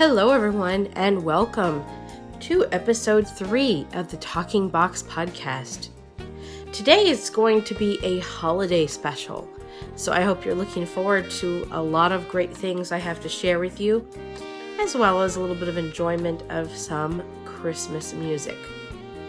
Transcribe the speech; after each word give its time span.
Hello, 0.00 0.30
everyone, 0.30 0.86
and 0.94 1.22
welcome 1.22 1.84
to 2.40 2.64
episode 2.72 3.28
three 3.28 3.86
of 3.92 4.10
the 4.10 4.16
Talking 4.16 4.70
Box 4.70 5.02
podcast. 5.02 5.90
Today 6.72 7.06
is 7.06 7.28
going 7.28 7.62
to 7.64 7.74
be 7.74 7.98
a 8.02 8.20
holiday 8.20 8.86
special, 8.86 9.46
so 9.96 10.10
I 10.10 10.22
hope 10.22 10.42
you're 10.42 10.54
looking 10.54 10.86
forward 10.86 11.30
to 11.32 11.68
a 11.70 11.82
lot 11.82 12.12
of 12.12 12.30
great 12.30 12.56
things 12.56 12.92
I 12.92 12.96
have 12.96 13.20
to 13.20 13.28
share 13.28 13.58
with 13.58 13.78
you, 13.78 14.08
as 14.80 14.96
well 14.96 15.20
as 15.20 15.36
a 15.36 15.40
little 15.42 15.54
bit 15.54 15.68
of 15.68 15.76
enjoyment 15.76 16.44
of 16.48 16.74
some 16.74 17.22
Christmas 17.44 18.14
music. 18.14 18.56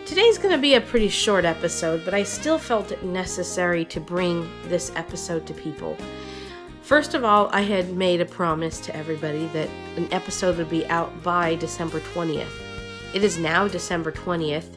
Today's 0.05 0.37
going 0.37 0.55
to 0.55 0.61
be 0.61 0.75
a 0.75 0.81
pretty 0.81 1.09
short 1.09 1.43
episode, 1.43 2.05
but 2.05 2.13
I 2.13 2.23
still 2.23 2.57
felt 2.57 2.93
it 2.93 3.03
necessary 3.03 3.83
to 3.83 3.99
bring 3.99 4.49
this 4.69 4.89
episode 4.95 5.45
to 5.47 5.53
people 5.53 5.97
First 6.91 7.13
of 7.13 7.23
all, 7.23 7.47
I 7.53 7.61
had 7.61 7.95
made 7.95 8.19
a 8.19 8.25
promise 8.25 8.81
to 8.81 8.93
everybody 8.93 9.47
that 9.53 9.69
an 9.95 10.11
episode 10.11 10.57
would 10.57 10.69
be 10.69 10.85
out 10.87 11.23
by 11.23 11.55
December 11.55 12.01
20th. 12.01 12.51
It 13.13 13.23
is 13.23 13.37
now 13.37 13.69
December 13.69 14.11
20th, 14.11 14.75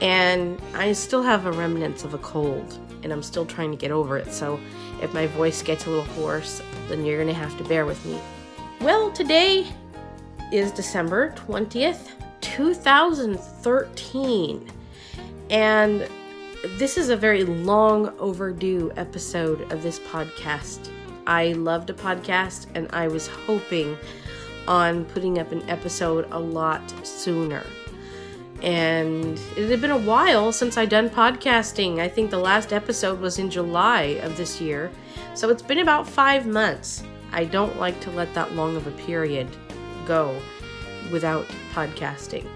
and 0.00 0.60
I 0.74 0.92
still 0.94 1.22
have 1.22 1.46
a 1.46 1.52
remnants 1.52 2.02
of 2.02 2.12
a 2.12 2.18
cold, 2.18 2.76
and 3.04 3.12
I'm 3.12 3.22
still 3.22 3.46
trying 3.46 3.70
to 3.70 3.76
get 3.76 3.92
over 3.92 4.18
it. 4.18 4.32
So 4.32 4.58
if 5.00 5.14
my 5.14 5.28
voice 5.28 5.62
gets 5.62 5.86
a 5.86 5.90
little 5.90 6.04
hoarse, 6.16 6.60
then 6.88 7.04
you're 7.04 7.22
going 7.22 7.32
to 7.32 7.40
have 7.40 7.56
to 7.58 7.64
bear 7.68 7.86
with 7.86 8.04
me. 8.04 8.18
Well, 8.80 9.12
today 9.12 9.64
is 10.50 10.72
December 10.72 11.36
20th, 11.36 12.10
2013. 12.40 14.72
And 15.50 16.08
this 16.78 16.98
is 16.98 17.10
a 17.10 17.16
very 17.16 17.44
long 17.44 18.12
overdue 18.18 18.90
episode 18.96 19.70
of 19.70 19.84
this 19.84 20.00
podcast. 20.00 20.90
I 21.26 21.52
loved 21.52 21.90
a 21.90 21.94
podcast 21.94 22.66
and 22.74 22.88
I 22.92 23.08
was 23.08 23.26
hoping 23.26 23.96
on 24.66 25.04
putting 25.06 25.38
up 25.38 25.52
an 25.52 25.68
episode 25.68 26.26
a 26.30 26.38
lot 26.38 26.82
sooner. 27.06 27.64
And 28.62 29.38
it 29.56 29.68
had 29.68 29.80
been 29.80 29.90
a 29.90 29.98
while 29.98 30.52
since 30.52 30.76
I'd 30.78 30.88
done 30.88 31.10
podcasting. 31.10 31.98
I 31.98 32.08
think 32.08 32.30
the 32.30 32.38
last 32.38 32.72
episode 32.72 33.20
was 33.20 33.38
in 33.38 33.50
July 33.50 34.18
of 34.22 34.36
this 34.36 34.60
year. 34.60 34.90
So 35.34 35.50
it's 35.50 35.62
been 35.62 35.80
about 35.80 36.08
five 36.08 36.46
months. 36.46 37.02
I 37.32 37.44
don't 37.44 37.78
like 37.78 38.00
to 38.00 38.10
let 38.12 38.32
that 38.34 38.54
long 38.54 38.76
of 38.76 38.86
a 38.86 38.92
period 38.92 39.48
go 40.06 40.40
without 41.10 41.46
podcasting. 41.72 42.46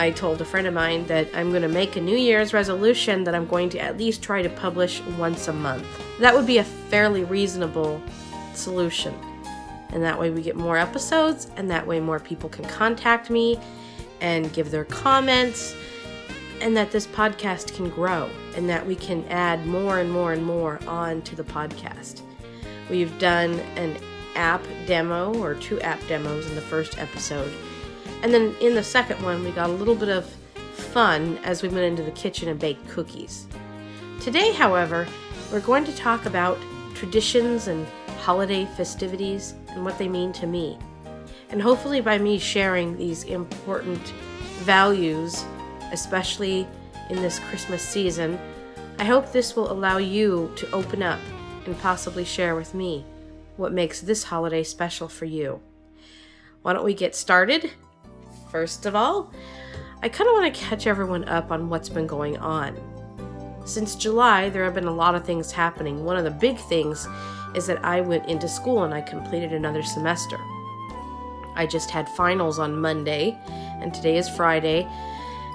I 0.00 0.10
told 0.10 0.40
a 0.40 0.46
friend 0.46 0.66
of 0.66 0.72
mine 0.72 1.06
that 1.08 1.28
I'm 1.34 1.50
going 1.50 1.60
to 1.60 1.68
make 1.68 1.94
a 1.94 2.00
New 2.00 2.16
Year's 2.16 2.54
resolution 2.54 3.22
that 3.24 3.34
I'm 3.34 3.46
going 3.46 3.68
to 3.68 3.78
at 3.78 3.98
least 3.98 4.22
try 4.22 4.40
to 4.40 4.48
publish 4.48 5.02
once 5.18 5.46
a 5.46 5.52
month. 5.52 5.86
That 6.20 6.34
would 6.34 6.46
be 6.46 6.56
a 6.56 6.64
fairly 6.64 7.24
reasonable 7.24 8.00
solution. 8.54 9.14
And 9.90 10.02
that 10.02 10.18
way 10.18 10.30
we 10.30 10.40
get 10.40 10.56
more 10.56 10.78
episodes, 10.78 11.48
and 11.58 11.70
that 11.70 11.86
way 11.86 12.00
more 12.00 12.18
people 12.18 12.48
can 12.48 12.64
contact 12.64 13.28
me 13.28 13.60
and 14.22 14.50
give 14.54 14.70
their 14.70 14.86
comments, 14.86 15.74
and 16.62 16.74
that 16.78 16.92
this 16.92 17.06
podcast 17.06 17.74
can 17.74 17.90
grow, 17.90 18.30
and 18.56 18.70
that 18.70 18.86
we 18.86 18.96
can 18.96 19.22
add 19.26 19.66
more 19.66 19.98
and 19.98 20.10
more 20.10 20.32
and 20.32 20.42
more 20.42 20.80
on 20.86 21.20
to 21.22 21.36
the 21.36 21.44
podcast. 21.44 22.22
We've 22.88 23.16
done 23.18 23.60
an 23.76 23.98
app 24.34 24.62
demo 24.86 25.34
or 25.42 25.56
two 25.56 25.78
app 25.82 26.00
demos 26.08 26.48
in 26.48 26.54
the 26.54 26.62
first 26.62 26.98
episode 26.98 27.52
and 28.22 28.34
then 28.34 28.54
in 28.60 28.74
the 28.74 28.82
second 28.82 29.22
one, 29.22 29.42
we 29.42 29.50
got 29.50 29.70
a 29.70 29.72
little 29.72 29.94
bit 29.94 30.08
of 30.08 30.26
fun 30.74 31.38
as 31.44 31.62
we 31.62 31.68
went 31.68 31.84
into 31.84 32.02
the 32.02 32.10
kitchen 32.10 32.48
and 32.48 32.58
baked 32.58 32.86
cookies. 32.88 33.46
Today, 34.20 34.52
however, 34.52 35.06
we're 35.50 35.60
going 35.60 35.84
to 35.84 35.96
talk 35.96 36.26
about 36.26 36.58
traditions 36.94 37.68
and 37.68 37.86
holiday 38.20 38.66
festivities 38.76 39.54
and 39.68 39.84
what 39.84 39.98
they 39.98 40.08
mean 40.08 40.32
to 40.34 40.46
me. 40.46 40.78
And 41.48 41.62
hopefully, 41.62 42.00
by 42.00 42.18
me 42.18 42.38
sharing 42.38 42.96
these 42.96 43.24
important 43.24 44.12
values, 44.58 45.44
especially 45.92 46.66
in 47.08 47.16
this 47.16 47.38
Christmas 47.38 47.82
season, 47.82 48.38
I 48.98 49.04
hope 49.04 49.32
this 49.32 49.56
will 49.56 49.72
allow 49.72 49.96
you 49.96 50.52
to 50.56 50.70
open 50.72 51.02
up 51.02 51.18
and 51.64 51.78
possibly 51.80 52.24
share 52.24 52.54
with 52.54 52.74
me 52.74 53.04
what 53.56 53.72
makes 53.72 54.00
this 54.00 54.24
holiday 54.24 54.62
special 54.62 55.08
for 55.08 55.24
you. 55.24 55.60
Why 56.62 56.74
don't 56.74 56.84
we 56.84 56.94
get 56.94 57.14
started 57.14 57.70
First 58.50 58.84
of 58.86 58.96
all, 58.96 59.32
I 60.02 60.08
kind 60.08 60.28
of 60.28 60.34
want 60.34 60.52
to 60.52 60.60
catch 60.60 60.86
everyone 60.86 61.28
up 61.28 61.52
on 61.52 61.68
what's 61.68 61.88
been 61.88 62.06
going 62.06 62.36
on. 62.38 62.76
Since 63.64 63.94
July, 63.94 64.48
there 64.48 64.64
have 64.64 64.74
been 64.74 64.86
a 64.86 64.94
lot 64.94 65.14
of 65.14 65.24
things 65.24 65.52
happening. 65.52 66.04
One 66.04 66.16
of 66.16 66.24
the 66.24 66.30
big 66.30 66.58
things 66.58 67.06
is 67.54 67.66
that 67.66 67.84
I 67.84 68.00
went 68.00 68.26
into 68.26 68.48
school 68.48 68.82
and 68.82 68.92
I 68.92 69.02
completed 69.02 69.52
another 69.52 69.82
semester. 69.82 70.36
I 71.54 71.66
just 71.70 71.90
had 71.90 72.08
finals 72.10 72.58
on 72.58 72.80
Monday, 72.80 73.38
and 73.48 73.92
today 73.92 74.16
is 74.16 74.28
Friday, 74.28 74.88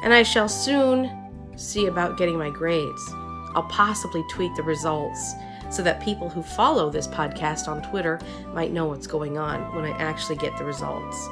and 0.04 0.14
I 0.14 0.24
shall 0.24 0.48
soon 0.48 1.10
see 1.56 1.88
about 1.88 2.18
getting 2.18 2.38
my 2.38 2.50
grades. 2.50 3.10
I'll 3.56 3.68
possibly 3.70 4.24
tweet 4.30 4.56
the 4.56 4.64
results 4.64 5.34
so 5.72 5.82
that 5.84 6.02
people 6.02 6.30
who 6.30 6.44
follow 6.44 6.90
this 6.90 7.08
podcast 7.08 7.68
on 7.68 7.82
Twitter 7.90 8.20
might 8.54 8.72
know 8.72 8.86
what's 8.86 9.08
going 9.08 9.38
on 9.38 9.74
when 9.76 9.86
I 9.86 9.98
actually 9.98 10.36
get 10.38 10.58
the 10.58 10.66
results. 10.66 11.28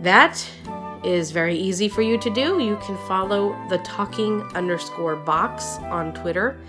That 0.00 0.48
is 1.04 1.30
very 1.30 1.56
easy 1.56 1.88
for 1.88 2.02
you 2.02 2.18
to 2.18 2.30
do. 2.30 2.60
You 2.60 2.76
can 2.82 2.96
follow 3.06 3.56
the 3.68 3.78
talking 3.78 4.42
underscore 4.54 5.16
box 5.16 5.78
on 5.78 6.12
Twitter 6.14 6.60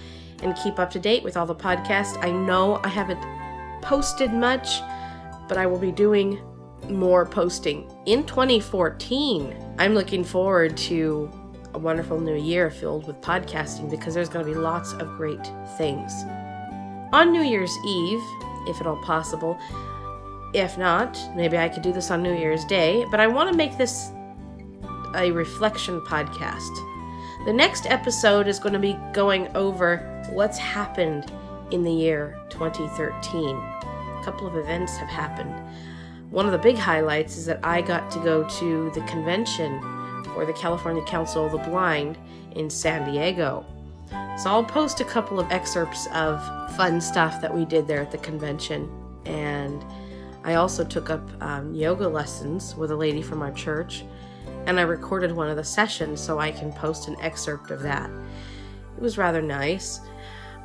and 0.44 0.56
keep 0.64 0.80
up 0.80 0.92
to 0.92 1.00
date 1.00 1.24
with 1.24 1.36
all 1.36 1.46
the 1.46 1.56
podcasts. 1.56 2.24
I 2.24 2.32
know 2.32 2.80
I 2.84 2.90
haven't 2.90 3.22
posted 3.82 4.32
much, 4.32 4.80
but 5.48 5.58
I 5.58 5.66
will 5.66 5.80
be 5.80 5.92
doing 5.92 6.40
more 6.90 7.26
posting 7.26 7.92
in 8.06 8.26
2014. 8.26 9.76
I'm 9.80 9.94
looking 9.94 10.24
forward 10.24 10.78
to 10.78 11.30
a 11.74 11.80
wonderful 11.80 12.20
new 12.20 12.36
year 12.36 12.70
filled 12.70 13.08
with 13.08 13.20
podcasting 13.22 13.90
because 13.90 14.14
there's 14.14 14.30
going 14.30 14.46
to 14.46 14.52
be 14.52 14.58
lots 14.58 14.94
of 14.94 15.08
great 15.18 15.46
things. 15.78 16.14
On 17.14 17.32
New 17.32 17.42
Year's 17.42 17.76
Eve, 17.86 18.22
if 18.68 18.80
at 18.82 18.88
all 18.88 19.02
possible, 19.04 19.58
if 20.54 20.78
not, 20.78 21.20
maybe 21.36 21.58
I 21.58 21.70
could 21.70 21.84
do 21.84 21.92
this 21.92 22.12
on 22.12 22.24
New 22.24 22.34
Year's 22.34 22.66
Day, 22.66 23.06
but 23.12 23.20
I 23.20 23.28
want 23.28 23.52
to 23.52 23.58
make 23.58 23.78
this 23.78 24.12
a 25.16 25.32
reflection 25.32 26.02
podcast. 26.02 26.74
The 27.46 27.54
next 27.54 27.86
episode 27.86 28.48
is 28.48 28.60
going 28.60 28.74
to 28.74 28.80
be 28.80 28.98
going 29.14 29.48
over 29.56 29.98
what's 30.32 30.58
happened 30.58 31.32
in 31.72 31.84
the 31.84 31.92
year 31.92 32.38
2013. 32.50 33.56
A 33.56 34.22
couple 34.24 34.48
of 34.48 34.56
events 34.56 34.98
have 34.98 35.10
happened. 35.10 35.54
One 36.30 36.46
of 36.46 36.52
the 36.52 36.58
big 36.58 36.78
highlights 36.78 37.38
is 37.38 37.46
that 37.46 37.60
I 37.64 37.82
got 37.82 38.12
to 38.12 38.20
go 38.20 38.44
to 38.60 38.92
the 38.92 39.02
convention 39.02 39.82
for 40.34 40.46
the 40.46 40.54
California 40.54 41.04
Council 41.06 41.46
of 41.46 41.52
the 41.52 41.58
Blind 41.60 42.18
in 42.52 42.70
San 42.70 43.10
Diego. 43.10 43.66
So 44.38 44.50
I'll 44.50 44.64
post 44.64 45.00
a 45.00 45.06
couple 45.06 45.40
of 45.40 45.52
excerpts 45.52 46.08
of 46.14 46.42
fun 46.76 47.02
stuff 47.02 47.42
that 47.42 47.54
we 47.54 47.66
did 47.66 47.88
there 47.88 48.02
at 48.02 48.12
the 48.12 48.18
convention 48.18 48.90
and 49.26 49.84
I 50.48 50.54
also 50.54 50.86
took 50.86 51.10
up 51.10 51.30
um, 51.42 51.74
yoga 51.74 52.08
lessons 52.08 52.74
with 52.74 52.92
a 52.92 52.96
lady 52.96 53.22
from 53.22 53.42
our 53.42 53.52
church, 53.52 54.06
and 54.66 54.80
I 54.80 54.84
recorded 54.84 55.30
one 55.34 55.50
of 55.50 55.58
the 55.58 55.64
sessions 55.64 56.22
so 56.22 56.40
I 56.40 56.52
can 56.52 56.72
post 56.72 57.10
an 57.10 57.18
excerpt 57.20 57.70
of 57.70 57.82
that. 57.82 58.10
It 58.96 59.02
was 59.02 59.18
rather 59.18 59.42
nice. 59.42 60.00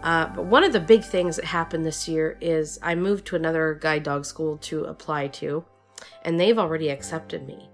Uh, 0.04 0.26
but 0.26 0.44
one 0.44 0.62
of 0.62 0.72
the 0.72 0.78
big 0.78 1.02
things 1.02 1.34
that 1.34 1.44
happened 1.44 1.84
this 1.84 2.06
year 2.06 2.38
is 2.40 2.78
I 2.80 2.94
moved 2.94 3.26
to 3.26 3.36
another 3.36 3.74
guide 3.74 4.04
dog 4.04 4.24
school 4.24 4.56
to 4.58 4.84
apply 4.84 5.26
to, 5.28 5.64
and 6.24 6.38
they've 6.38 6.58
already 6.58 6.88
accepted 6.88 7.44
me. 7.44 7.68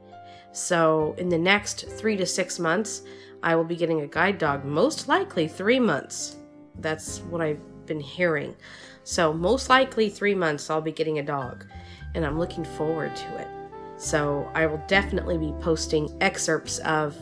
So, 0.53 1.15
in 1.19 1.29
the 1.29 1.39
next 1.39 1.91
three 1.91 2.17
to 2.17 2.25
six 2.25 2.59
months, 2.59 3.03
I 3.43 3.55
will 3.55 3.65
be 3.65 3.77
getting 3.77 4.01
a 4.01 4.07
guide 4.07 4.39
dog, 4.39 4.65
most 4.65 5.09
likely 5.09 5.47
three 5.47 5.79
months. 5.79 6.37
That's 6.79 7.19
what 7.21 7.43
I've 7.43 7.61
been 7.85 8.01
hearing. 8.01 8.57
So, 9.05 9.31
most 9.35 9.69
likely 9.69 10.09
three 10.09 10.35
months, 10.35 10.71
I'll 10.71 10.81
be 10.81 10.93
getting 10.93 11.19
a 11.19 11.23
dog 11.23 11.67
and 12.15 12.25
I'm 12.25 12.39
looking 12.39 12.65
forward 12.65 13.15
to 13.15 13.37
it. 13.37 13.49
So 13.97 14.49
I 14.55 14.67
will 14.67 14.83
definitely 14.87 15.39
be 15.39 15.53
posting 15.61 16.17
excerpts 16.21 16.79
of 16.81 17.17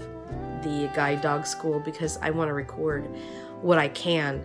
the 0.62 0.90
guide 0.94 1.22
dog 1.22 1.46
school 1.46 1.80
because 1.80 2.18
I 2.18 2.30
want 2.30 2.48
to 2.48 2.54
record 2.54 3.08
what 3.62 3.78
I 3.78 3.88
can. 3.88 4.44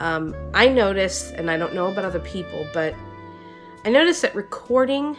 Um, 0.00 0.34
I 0.52 0.68
noticed, 0.68 1.32
and 1.34 1.50
I 1.50 1.56
don't 1.56 1.74
know 1.74 1.86
about 1.86 2.04
other 2.04 2.20
people, 2.20 2.66
but 2.74 2.94
I 3.84 3.90
noticed 3.90 4.22
that 4.22 4.34
recording 4.34 5.16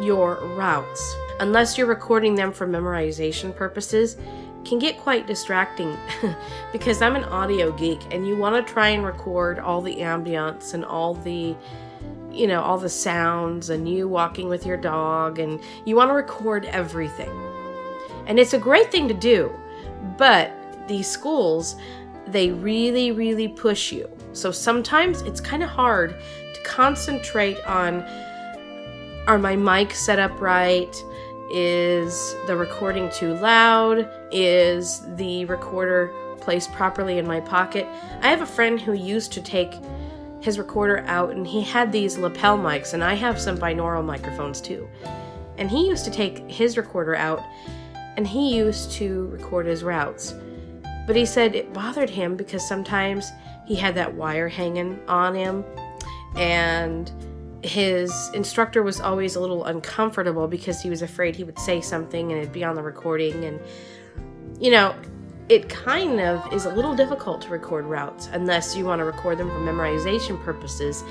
your 0.00 0.36
routes, 0.56 1.14
unless 1.40 1.78
you're 1.78 1.86
recording 1.86 2.34
them 2.34 2.52
for 2.52 2.66
memorization 2.66 3.54
purposes, 3.54 4.16
can 4.64 4.78
get 4.78 4.98
quite 4.98 5.26
distracting 5.26 5.96
because 6.72 7.00
I'm 7.00 7.16
an 7.16 7.24
audio 7.24 7.72
geek 7.72 8.00
and 8.12 8.26
you 8.26 8.36
want 8.36 8.66
to 8.66 8.72
try 8.72 8.88
and 8.88 9.04
record 9.04 9.58
all 9.58 9.80
the 9.80 9.96
ambience 9.96 10.74
and 10.74 10.84
all 10.84 11.14
the 11.14 11.56
you 12.30 12.46
know, 12.46 12.62
all 12.62 12.78
the 12.78 12.88
sounds 12.88 13.70
and 13.70 13.88
you 13.88 14.08
walking 14.08 14.48
with 14.48 14.64
your 14.64 14.76
dog, 14.76 15.38
and 15.38 15.60
you 15.84 15.96
want 15.96 16.10
to 16.10 16.14
record 16.14 16.64
everything. 16.66 17.30
And 18.26 18.38
it's 18.38 18.54
a 18.54 18.58
great 18.58 18.92
thing 18.92 19.08
to 19.08 19.14
do, 19.14 19.52
but 20.16 20.52
these 20.86 21.08
schools, 21.08 21.76
they 22.26 22.50
really, 22.50 23.10
really 23.12 23.48
push 23.48 23.92
you. 23.92 24.08
So 24.32 24.52
sometimes 24.52 25.22
it's 25.22 25.40
kind 25.40 25.62
of 25.62 25.68
hard 25.68 26.14
to 26.54 26.60
concentrate 26.62 27.58
on 27.64 28.04
Are 29.26 29.38
my 29.38 29.56
mic 29.56 29.92
set 29.92 30.18
up 30.18 30.40
right? 30.40 30.94
Is 31.52 32.36
the 32.46 32.56
recording 32.56 33.10
too 33.10 33.34
loud? 33.34 34.08
Is 34.30 35.02
the 35.16 35.44
recorder 35.46 36.12
placed 36.40 36.72
properly 36.72 37.18
in 37.18 37.26
my 37.26 37.40
pocket? 37.40 37.86
I 38.22 38.28
have 38.28 38.40
a 38.40 38.46
friend 38.46 38.80
who 38.80 38.92
used 38.92 39.32
to 39.32 39.42
take 39.42 39.74
his 40.40 40.58
recorder 40.58 41.04
out 41.06 41.30
and 41.30 41.46
he 41.46 41.60
had 41.60 41.92
these 41.92 42.18
lapel 42.18 42.58
mics, 42.58 42.94
and 42.94 43.04
I 43.04 43.14
have 43.14 43.40
some 43.40 43.58
binaural 43.58 44.04
microphones 44.04 44.60
too. 44.60 44.88
And 45.58 45.70
he 45.70 45.86
used 45.86 46.04
to 46.06 46.10
take 46.10 46.38
his 46.50 46.76
recorder 46.76 47.14
out 47.14 47.42
and 48.16 48.26
he 48.26 48.56
used 48.56 48.92
to 48.92 49.26
record 49.28 49.66
his 49.66 49.82
routes. 49.82 50.34
But 51.06 51.16
he 51.16 51.26
said 51.26 51.54
it 51.54 51.72
bothered 51.72 52.10
him 52.10 52.36
because 52.36 52.66
sometimes 52.66 53.30
he 53.66 53.74
had 53.74 53.94
that 53.94 54.14
wire 54.14 54.48
hanging 54.48 54.98
on 55.08 55.34
him 55.34 55.64
and 56.36 57.10
his 57.62 58.30
instructor 58.32 58.82
was 58.82 59.00
always 59.00 59.36
a 59.36 59.40
little 59.40 59.64
uncomfortable 59.64 60.48
because 60.48 60.80
he 60.80 60.88
was 60.88 61.02
afraid 61.02 61.36
he 61.36 61.44
would 61.44 61.58
say 61.58 61.80
something 61.80 62.32
and 62.32 62.40
it'd 62.40 62.52
be 62.52 62.64
on 62.64 62.74
the 62.74 62.82
recording 62.82 63.44
and 63.44 63.60
you 64.58 64.70
know 64.70 64.94
it 65.50 65.68
kind 65.68 66.20
of 66.20 66.52
is 66.52 66.64
a 66.64 66.72
little 66.72 66.94
difficult 66.94 67.42
to 67.42 67.48
record 67.48 67.84
routes 67.84 68.30
unless 68.32 68.76
you 68.76 68.84
want 68.84 69.00
to 69.00 69.04
record 69.04 69.36
them 69.36 69.48
for 69.48 69.58
memorization 69.58 70.40
purposes 70.44 71.02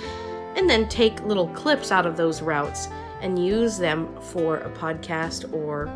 and 0.55 0.69
then 0.69 0.87
take 0.87 1.21
little 1.25 1.49
clips 1.49 1.91
out 1.91 2.05
of 2.05 2.15
those 2.15 2.41
routes 2.41 2.87
and 3.21 3.45
use 3.45 3.77
them 3.77 4.09
for 4.21 4.59
a 4.59 4.69
podcast 4.71 5.53
or 5.53 5.91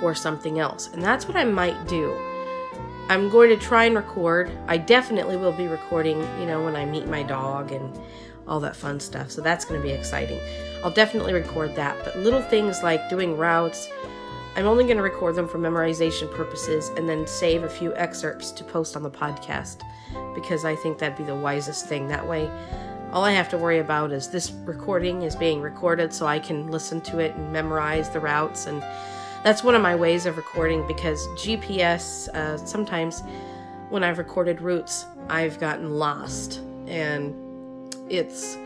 for 0.00 0.14
something 0.14 0.60
else. 0.60 0.88
And 0.94 1.02
that's 1.02 1.28
what 1.28 1.36
I 1.36 1.44
might 1.44 1.86
do. 1.86 2.16
I'm 3.10 3.28
going 3.28 3.50
to 3.50 3.58
try 3.58 3.84
and 3.84 3.94
record. 3.94 4.50
I 4.66 4.78
definitely 4.78 5.36
will 5.36 5.52
be 5.52 5.66
recording, 5.66 6.20
you 6.40 6.46
know, 6.46 6.64
when 6.64 6.74
I 6.74 6.86
meet 6.86 7.06
my 7.06 7.22
dog 7.22 7.70
and 7.70 8.00
all 8.48 8.60
that 8.60 8.74
fun 8.74 8.98
stuff. 8.98 9.30
So 9.30 9.42
that's 9.42 9.66
going 9.66 9.78
to 9.78 9.86
be 9.86 9.92
exciting. 9.92 10.40
I'll 10.82 10.90
definitely 10.90 11.34
record 11.34 11.76
that. 11.76 12.02
But 12.02 12.18
little 12.18 12.40
things 12.40 12.82
like 12.82 13.10
doing 13.10 13.36
routes, 13.36 13.90
I'm 14.54 14.66
only 14.66 14.84
going 14.84 14.98
to 14.98 15.02
record 15.02 15.34
them 15.34 15.48
for 15.48 15.58
memorization 15.58 16.30
purposes 16.34 16.90
and 16.90 17.08
then 17.08 17.26
save 17.26 17.64
a 17.64 17.68
few 17.68 17.94
excerpts 17.96 18.50
to 18.52 18.64
post 18.64 18.96
on 18.96 19.02
the 19.02 19.10
podcast 19.10 19.82
because 20.34 20.66
I 20.66 20.76
think 20.76 20.98
that'd 20.98 21.16
be 21.16 21.24
the 21.24 21.34
wisest 21.34 21.88
thing. 21.88 22.06
That 22.08 22.26
way, 22.26 22.50
all 23.12 23.24
I 23.24 23.32
have 23.32 23.48
to 23.50 23.58
worry 23.58 23.78
about 23.78 24.12
is 24.12 24.28
this 24.28 24.50
recording 24.64 25.22
is 25.22 25.34
being 25.36 25.62
recorded 25.62 26.12
so 26.12 26.26
I 26.26 26.38
can 26.38 26.70
listen 26.70 27.00
to 27.02 27.18
it 27.18 27.34
and 27.34 27.50
memorize 27.50 28.10
the 28.10 28.20
routes. 28.20 28.66
And 28.66 28.82
that's 29.42 29.64
one 29.64 29.74
of 29.74 29.80
my 29.80 29.96
ways 29.96 30.26
of 30.26 30.36
recording 30.36 30.86
because 30.86 31.26
GPS, 31.28 32.28
uh, 32.28 32.58
sometimes 32.58 33.22
when 33.88 34.04
I've 34.04 34.18
recorded 34.18 34.60
routes, 34.60 35.06
I've 35.28 35.58
gotten 35.60 35.98
lost. 35.98 36.60
And 36.86 37.34
it's 38.10 38.58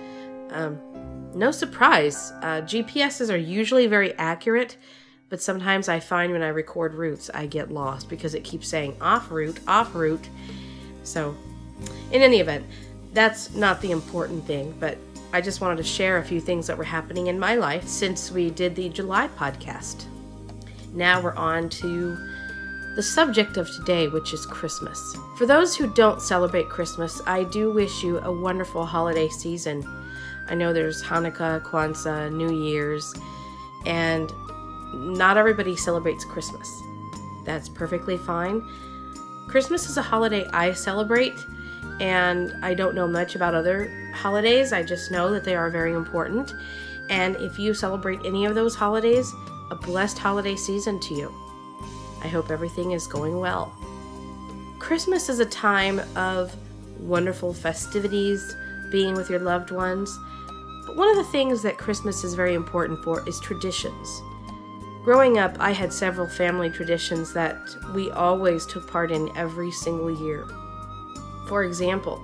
um, 0.51 0.81
no 1.33 1.53
surprise. 1.53 2.33
Uh, 2.43 2.63
GPSs 2.63 3.33
are 3.33 3.37
usually 3.37 3.87
very 3.87 4.15
accurate 4.19 4.77
but 5.29 5.43
sometimes 5.43 5.89
I 5.89 6.01
find 6.01 6.33
when 6.33 6.43
I 6.43 6.49
record 6.49 6.95
routes, 6.95 7.31
I 7.35 7.47
get 7.47 7.71
lost 7.71 8.09
because 8.09 8.35
it 8.35 8.45
keeps 8.45 8.69
saying 8.69 8.97
off 9.01 9.31
route, 9.31 9.59
off 9.67 9.95
route. 9.95 10.29
So, 11.03 11.37
in 12.13 12.23
any 12.23 12.41
event, 12.41 12.65
that's 13.13 13.55
not 13.55 13.81
the 13.81 13.91
important 13.91 14.45
thing, 14.45 14.75
but 14.79 14.99
I 15.33 15.41
just 15.41 15.61
wanted 15.61 15.79
to 15.79 15.85
share 15.85 16.19
a 16.19 16.25
few 16.25 16.41
things 16.41 16.67
that 16.67 16.79
were 16.79 16.85
happening 16.85 17.27
in 17.27 17.39
my 17.39 17.57
life 17.57 17.87
since 17.87 18.31
we 18.31 18.51
did 18.51 18.77
the 18.77 18.89
July 18.89 19.29
podcast. 19.37 20.05
Now 20.93 21.21
we're 21.21 21.35
on 21.35 21.69
to 21.71 22.17
the 22.95 23.03
subject 23.03 23.57
of 23.57 23.71
today, 23.71 24.09
which 24.09 24.33
is 24.33 24.47
Christmas. 24.47 25.17
For 25.37 25.45
those 25.45 25.77
who 25.77 25.93
don't 25.93 26.23
celebrate 26.23 26.69
Christmas, 26.69 27.21
I 27.27 27.45
do 27.45 27.71
wish 27.73 28.03
you 28.03 28.19
a 28.21 28.33
wonderful 28.33 28.87
holiday 28.87 29.29
season. 29.29 29.85
I 30.49 30.55
know 30.55 30.73
there's 30.73 31.03
Hanukkah, 31.03 31.63
Kwanzaa, 31.63 32.33
New 32.33 32.55
Year's, 32.65 33.13
and 33.85 34.33
not 34.97 35.37
everybody 35.37 35.77
celebrates 35.77 36.25
Christmas. 36.25 36.83
That's 37.45 37.69
perfectly 37.69 38.17
fine. 38.17 38.63
Christmas 39.49 39.89
is 39.89 39.97
a 39.97 40.03
holiday 40.03 40.47
I 40.53 40.73
celebrate, 40.73 41.39
and 42.01 42.53
I 42.63 42.75
don't 42.75 42.95
know 42.95 43.07
much 43.07 43.37
about 43.37 43.55
other 43.55 44.13
holidays. 44.15 44.73
I 44.73 44.83
just 44.83 45.11
know 45.11 45.31
that 45.33 45.45
they 45.45 45.55
are 45.55 45.71
very 45.71 45.93
important. 45.93 46.53
And 47.09 47.37
if 47.37 47.59
you 47.59 47.73
celebrate 47.73 48.21
any 48.25 48.45
of 48.47 48.55
those 48.55 48.75
holidays, 48.75 49.33
a 49.71 49.77
blessed 49.77 50.19
holiday 50.19 50.57
season 50.57 50.99
to 51.01 51.15
you. 51.15 51.35
I 52.23 52.29
hope 52.29 52.51
everything 52.51 52.93
is 52.93 53.07
going 53.07 53.39
well. 53.39 53.73
Christmas 54.79 55.29
is 55.29 55.39
a 55.39 55.47
time 55.47 56.01
of 56.17 56.55
wonderful 56.99 57.55
festivities, 57.55 58.57
being 58.91 59.15
with 59.15 59.31
your 59.31 59.41
loved 59.41 59.71
ones. 59.71 60.19
But 60.87 60.97
one 60.97 61.09
of 61.09 61.17
the 61.17 61.25
things 61.25 61.63
that 61.63 61.79
Christmas 61.79 62.25
is 62.25 62.35
very 62.35 62.55
important 62.55 63.03
for 63.03 63.27
is 63.29 63.41
traditions. 63.41 64.23
Growing 65.07 65.39
up, 65.39 65.55
I 65.61 65.71
had 65.71 65.93
several 65.93 66.27
family 66.27 66.69
traditions 66.69 67.33
that 67.33 67.77
we 67.95 68.11
always 68.11 68.67
took 68.67 68.91
part 68.91 69.13
in 69.13 69.31
every 69.37 69.71
single 69.71 70.11
year. 70.11 70.49
For 71.47 71.63
example, 71.63 72.17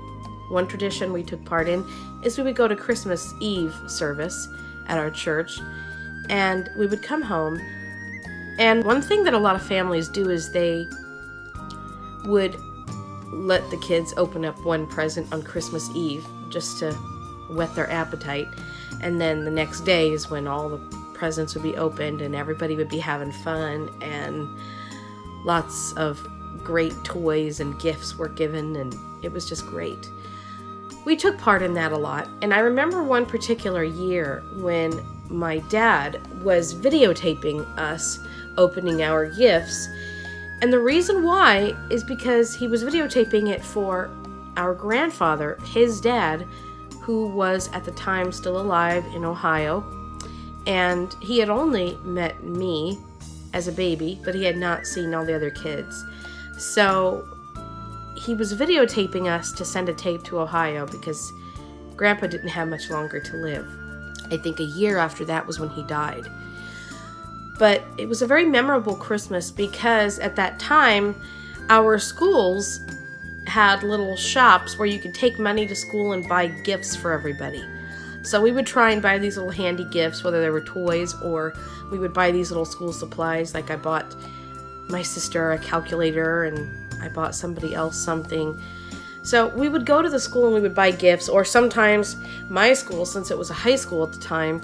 one 0.48 0.66
tradition 0.66 1.12
we 1.12 1.22
took 1.22 1.44
part 1.44 1.68
in 1.68 1.86
is 2.24 2.36
we 2.36 2.42
would 2.42 2.56
go 2.56 2.66
to 2.66 2.74
Christmas 2.74 3.34
Eve 3.38 3.72
service 3.86 4.48
at 4.88 4.98
our 4.98 5.12
church 5.12 5.60
and 6.28 6.70
we 6.76 6.88
would 6.88 7.04
come 7.04 7.22
home. 7.22 7.56
And 8.58 8.84
one 8.84 9.00
thing 9.00 9.22
that 9.22 9.32
a 9.32 9.38
lot 9.38 9.54
of 9.54 9.62
families 9.62 10.08
do 10.08 10.28
is 10.28 10.50
they 10.50 10.84
would 12.24 12.56
let 13.32 13.62
the 13.70 13.76
kids 13.76 14.12
open 14.16 14.44
up 14.44 14.60
one 14.64 14.88
present 14.88 15.32
on 15.32 15.44
Christmas 15.44 15.88
Eve 15.94 16.26
just 16.48 16.80
to 16.80 16.90
whet 17.48 17.72
their 17.76 17.88
appetite. 17.92 18.48
And 19.00 19.20
then 19.20 19.44
the 19.44 19.52
next 19.52 19.82
day 19.82 20.10
is 20.10 20.28
when 20.28 20.48
all 20.48 20.68
the 20.68 21.01
presents 21.22 21.54
would 21.54 21.62
be 21.62 21.76
opened 21.76 22.20
and 22.20 22.34
everybody 22.34 22.74
would 22.74 22.88
be 22.88 22.98
having 22.98 23.30
fun 23.30 23.88
and 24.00 24.48
lots 25.44 25.92
of 25.92 26.18
great 26.64 26.92
toys 27.04 27.60
and 27.60 27.78
gifts 27.78 28.18
were 28.18 28.26
given 28.26 28.74
and 28.74 28.96
it 29.22 29.32
was 29.32 29.48
just 29.48 29.64
great. 29.64 30.10
We 31.04 31.14
took 31.14 31.38
part 31.38 31.62
in 31.62 31.74
that 31.74 31.92
a 31.92 31.96
lot, 31.96 32.28
and 32.42 32.52
I 32.52 32.58
remember 32.58 33.04
one 33.04 33.24
particular 33.24 33.84
year 33.84 34.42
when 34.56 35.00
my 35.28 35.58
dad 35.58 36.20
was 36.42 36.74
videotaping 36.74 37.64
us 37.78 38.18
opening 38.58 39.04
our 39.04 39.30
gifts. 39.30 39.86
And 40.60 40.72
the 40.72 40.80
reason 40.80 41.22
why 41.22 41.72
is 41.88 42.02
because 42.02 42.52
he 42.52 42.66
was 42.66 42.82
videotaping 42.82 43.48
it 43.48 43.64
for 43.64 44.10
our 44.56 44.74
grandfather, 44.74 45.56
his 45.66 46.00
dad, 46.00 46.48
who 47.00 47.28
was 47.28 47.70
at 47.72 47.84
the 47.84 47.92
time 47.92 48.32
still 48.32 48.60
alive 48.60 49.04
in 49.14 49.24
Ohio 49.24 50.01
and 50.66 51.14
he 51.20 51.38
had 51.38 51.48
only 51.48 51.96
met 52.04 52.42
me 52.44 52.98
as 53.52 53.68
a 53.68 53.72
baby, 53.72 54.20
but 54.24 54.34
he 54.34 54.44
had 54.44 54.56
not 54.56 54.86
seen 54.86 55.14
all 55.14 55.24
the 55.24 55.34
other 55.34 55.50
kids. 55.50 56.04
So 56.56 57.26
he 58.16 58.34
was 58.34 58.54
videotaping 58.54 59.26
us 59.26 59.52
to 59.52 59.64
send 59.64 59.88
a 59.88 59.94
tape 59.94 60.22
to 60.24 60.40
Ohio 60.40 60.86
because 60.86 61.32
Grandpa 61.96 62.26
didn't 62.26 62.48
have 62.48 62.68
much 62.68 62.90
longer 62.90 63.20
to 63.20 63.36
live. 63.36 63.66
I 64.30 64.36
think 64.38 64.60
a 64.60 64.64
year 64.64 64.98
after 64.98 65.24
that 65.26 65.46
was 65.46 65.58
when 65.58 65.68
he 65.70 65.82
died. 65.84 66.26
But 67.58 67.82
it 67.98 68.08
was 68.08 68.22
a 68.22 68.26
very 68.26 68.44
memorable 68.44 68.96
Christmas 68.96 69.50
because 69.50 70.18
at 70.18 70.36
that 70.36 70.58
time, 70.58 71.20
our 71.68 71.98
schools 71.98 72.80
had 73.46 73.82
little 73.82 74.16
shops 74.16 74.78
where 74.78 74.86
you 74.86 74.98
could 74.98 75.14
take 75.14 75.38
money 75.38 75.66
to 75.66 75.74
school 75.74 76.12
and 76.12 76.28
buy 76.28 76.46
gifts 76.46 76.96
for 76.96 77.12
everybody. 77.12 77.64
So 78.22 78.40
we 78.40 78.52
would 78.52 78.66
try 78.66 78.92
and 78.92 79.02
buy 79.02 79.18
these 79.18 79.36
little 79.36 79.50
handy 79.50 79.84
gifts, 79.84 80.22
whether 80.22 80.40
they 80.40 80.50
were 80.50 80.60
toys 80.60 81.20
or 81.22 81.54
we 81.90 81.98
would 81.98 82.12
buy 82.12 82.30
these 82.30 82.50
little 82.50 82.64
school 82.64 82.92
supplies. 82.92 83.54
Like 83.54 83.70
I 83.70 83.76
bought 83.76 84.14
my 84.88 85.02
sister 85.02 85.52
a 85.52 85.58
calculator 85.58 86.44
and 86.44 86.70
I 87.02 87.08
bought 87.08 87.34
somebody 87.34 87.74
else 87.74 87.96
something. 87.96 88.60
So 89.22 89.48
we 89.48 89.68
would 89.68 89.86
go 89.86 90.02
to 90.02 90.08
the 90.08 90.20
school 90.20 90.46
and 90.46 90.54
we 90.54 90.60
would 90.60 90.74
buy 90.74 90.90
gifts, 90.90 91.28
or 91.28 91.44
sometimes 91.44 92.16
my 92.48 92.72
school, 92.72 93.06
since 93.06 93.30
it 93.30 93.38
was 93.38 93.50
a 93.50 93.54
high 93.54 93.76
school 93.76 94.02
at 94.02 94.12
the 94.12 94.18
time, 94.18 94.60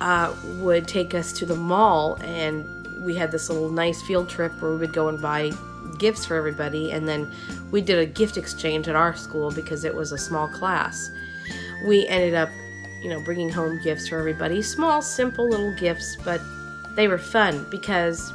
uh, 0.00 0.34
would 0.58 0.86
take 0.86 1.14
us 1.14 1.32
to 1.32 1.46
the 1.46 1.54
mall 1.54 2.18
and 2.22 2.66
we 3.00 3.14
had 3.14 3.32
this 3.32 3.48
little 3.48 3.70
nice 3.70 4.00
field 4.02 4.28
trip 4.28 4.52
where 4.60 4.72
we 4.72 4.76
would 4.76 4.92
go 4.92 5.08
and 5.08 5.20
buy 5.20 5.52
gifts 5.98 6.24
for 6.24 6.36
everybody 6.36 6.90
and 6.92 7.08
then 7.08 7.30
we 7.70 7.80
did 7.80 7.98
a 7.98 8.06
gift 8.06 8.36
exchange 8.36 8.88
at 8.88 8.96
our 8.96 9.14
school 9.14 9.50
because 9.50 9.84
it 9.84 9.94
was 9.94 10.12
a 10.12 10.18
small 10.18 10.48
class 10.48 11.10
we 11.84 12.06
ended 12.06 12.34
up 12.34 12.48
you 13.02 13.08
know, 13.08 13.20
bringing 13.20 13.48
home 13.48 13.80
gifts 13.82 14.08
for 14.08 14.18
everybody. 14.18 14.62
Small, 14.62 15.02
simple 15.02 15.48
little 15.48 15.74
gifts, 15.74 16.16
but 16.24 16.40
they 16.94 17.08
were 17.08 17.18
fun 17.18 17.66
because 17.70 18.32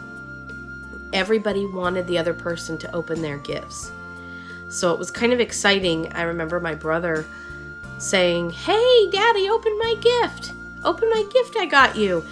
everybody 1.14 1.66
wanted 1.66 2.06
the 2.08 2.18
other 2.18 2.34
person 2.34 2.78
to 2.80 2.96
open 2.96 3.22
their 3.22 3.38
gifts. 3.38 3.92
So 4.70 4.92
it 4.92 5.00
was 5.00 5.10
kind 5.10 5.32
of 5.32 5.40
exciting. 5.40 6.12
I 6.14 6.24
remember 6.24 6.60
my 6.60 6.76
brother 6.76 7.26
saying, 7.98 8.52
Hey, 8.52 9.10
Daddy, 9.12 9.50
open 9.50 9.78
my 9.80 9.96
gift. 10.02 10.52
Open 10.84 11.10
my 11.10 11.26
gift 11.32 11.56
I 11.58 11.66
got 11.66 11.96
you. 11.96 12.24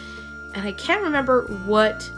And 0.54 0.68
I 0.68 0.74
can't 0.74 1.02
remember 1.02 1.44
what 1.66 2.10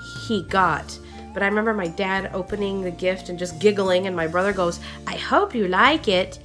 he 0.00 0.42
got, 0.42 0.98
but 1.32 1.42
I 1.42 1.46
remember 1.46 1.72
my 1.72 1.86
dad 1.86 2.30
opening 2.34 2.82
the 2.82 2.90
gift 2.90 3.28
and 3.28 3.38
just 3.38 3.58
giggling, 3.58 4.06
and 4.06 4.16
my 4.16 4.26
brother 4.26 4.52
goes, 4.52 4.80
I 5.06 5.16
hope 5.16 5.54
you 5.54 5.68
like 5.68 6.08
it. 6.08 6.38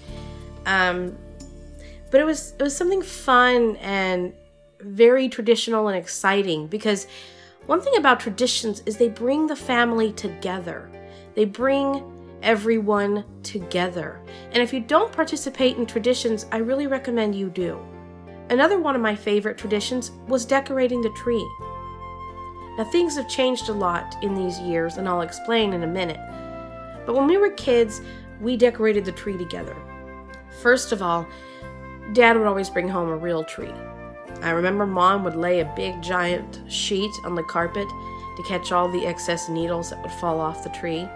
Um, 0.65 1.17
but 2.12 2.22
it 2.22 2.25
was 2.25 2.53
it 2.60 2.62
was 2.62 2.75
something 2.75 3.01
fun 3.01 3.77
and 3.77 4.34
very 4.82 5.30
traditional 5.30 5.88
and 5.88 5.98
exciting 5.98 6.68
because 6.68 7.08
one 7.65 7.82
thing 7.82 7.96
about 7.98 8.20
traditions 8.20 8.84
is 8.86 8.98
they 8.98 9.10
bring 9.10 9.48
the 9.48 9.56
family 9.56 10.12
together. 10.13 10.89
They 11.36 11.46
bring 11.46 12.03
everyone 12.44 13.24
together. 13.44 14.20
And 14.51 14.62
if 14.62 14.74
you 14.74 14.80
don't 14.80 15.12
participate 15.12 15.77
in 15.77 15.86
traditions, 15.86 16.48
I 16.51 16.58
really 16.58 16.88
recommend 16.88 17.36
you 17.36 17.50
do. 17.50 17.80
Another 18.50 18.80
one 18.80 18.96
of 18.96 19.01
my 19.01 19.15
favorite 19.15 19.58
traditions 19.58 20.12
was 20.27 20.44
decorating 20.44 21.01
the 21.01 21.12
tree. 21.12 21.48
Now, 22.77 22.86
things 22.91 23.15
have 23.15 23.30
changed 23.30 23.70
a 23.70 23.74
lot 23.74 24.15
in 24.24 24.34
these 24.34 24.60
years, 24.60 24.98
and 24.98 25.08
I'll 25.08 25.22
explain 25.22 25.74
in 25.74 25.84
a 25.84 25.88
minute. 25.88 26.20
But 27.06 27.15
when 27.15 27.27
we 27.27 27.38
were 27.38 27.51
kids, 27.51 28.01
we 28.41 28.58
decorated 28.58 29.06
the 29.06 29.12
tree 29.12 29.38
together. 29.38 29.75
First 30.62 30.91
of 30.91 31.01
all, 31.01 31.27
Dad 32.13 32.38
would 32.38 32.48
always 32.48 32.70
bring 32.70 32.89
home 32.89 33.10
a 33.10 33.15
real 33.15 33.44
tree. 33.44 33.74
I 34.41 34.51
remember 34.51 34.86
Mom 34.86 35.24
would 35.24 35.36
lay 35.36 35.60
a 35.60 35.74
big 35.75 36.01
giant 36.01 36.62
sheet 36.68 37.12
on 37.24 37.36
the 37.36 37.44
carpet 37.44 37.88
to 37.88 38.44
catch 38.48 38.72
all 38.72 38.89
the 38.89 39.06
excess 39.06 39.50
needles 39.50 39.89
that 39.89 40.01
would 40.01 40.12
fall 40.13 40.39
off 40.39 40.63
the 40.63 40.70
tree. 40.70 41.08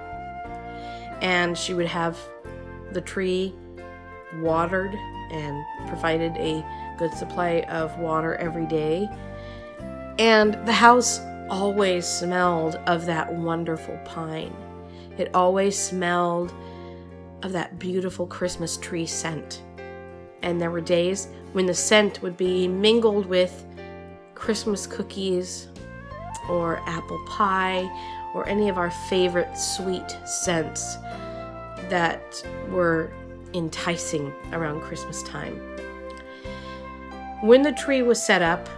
And 1.22 1.58
she 1.58 1.74
would 1.74 1.88
have 1.88 2.18
the 2.92 3.02
tree 3.02 3.54
watered 4.42 4.94
and 5.32 5.66
provided 5.88 6.36
a 6.38 6.64
good 6.98 7.14
supply 7.14 7.62
of 7.70 7.98
water 8.00 8.36
every 8.36 8.66
day. 8.66 9.10
And 10.20 10.54
the 10.66 10.74
house 10.74 11.20
always 11.50 12.06
smelled 12.06 12.76
of 12.88 13.06
that 13.06 13.34
wonderful 13.34 13.98
pine. 14.06 14.56
It 15.18 15.34
always 15.34 15.78
smelled 15.78 16.54
of 17.44 17.52
that 17.54 17.80
beautiful 17.80 18.28
Christmas 18.28 18.78
tree 18.78 19.06
scent. 19.06 19.64
And 20.46 20.62
there 20.62 20.72
were 20.72 20.80
days 20.80 21.28
when 21.52 21.66
the 21.66 21.74
scent 21.74 22.22
would 22.22 22.38
be 22.38 22.68
mingled 22.68 23.26
with 23.26 23.66
Christmas 24.36 24.86
cookies 24.86 25.68
or 26.48 26.80
apple 26.86 27.20
pie 27.28 27.90
or 28.36 28.48
any 28.48 28.70
of 28.70 28.78
our 28.78 28.92
favorite 29.10 29.58
sweet 29.58 30.16
scents 30.26 30.96
that 31.90 32.44
were 32.70 33.12
enticing 33.56 34.32
around 34.54 34.82
Christmas 34.82 35.24
time. 35.24 35.60
When 37.42 37.64
the 37.64 37.72
tree 37.72 38.04
was 38.04 38.22
set 38.22 38.42
up, 38.42 38.70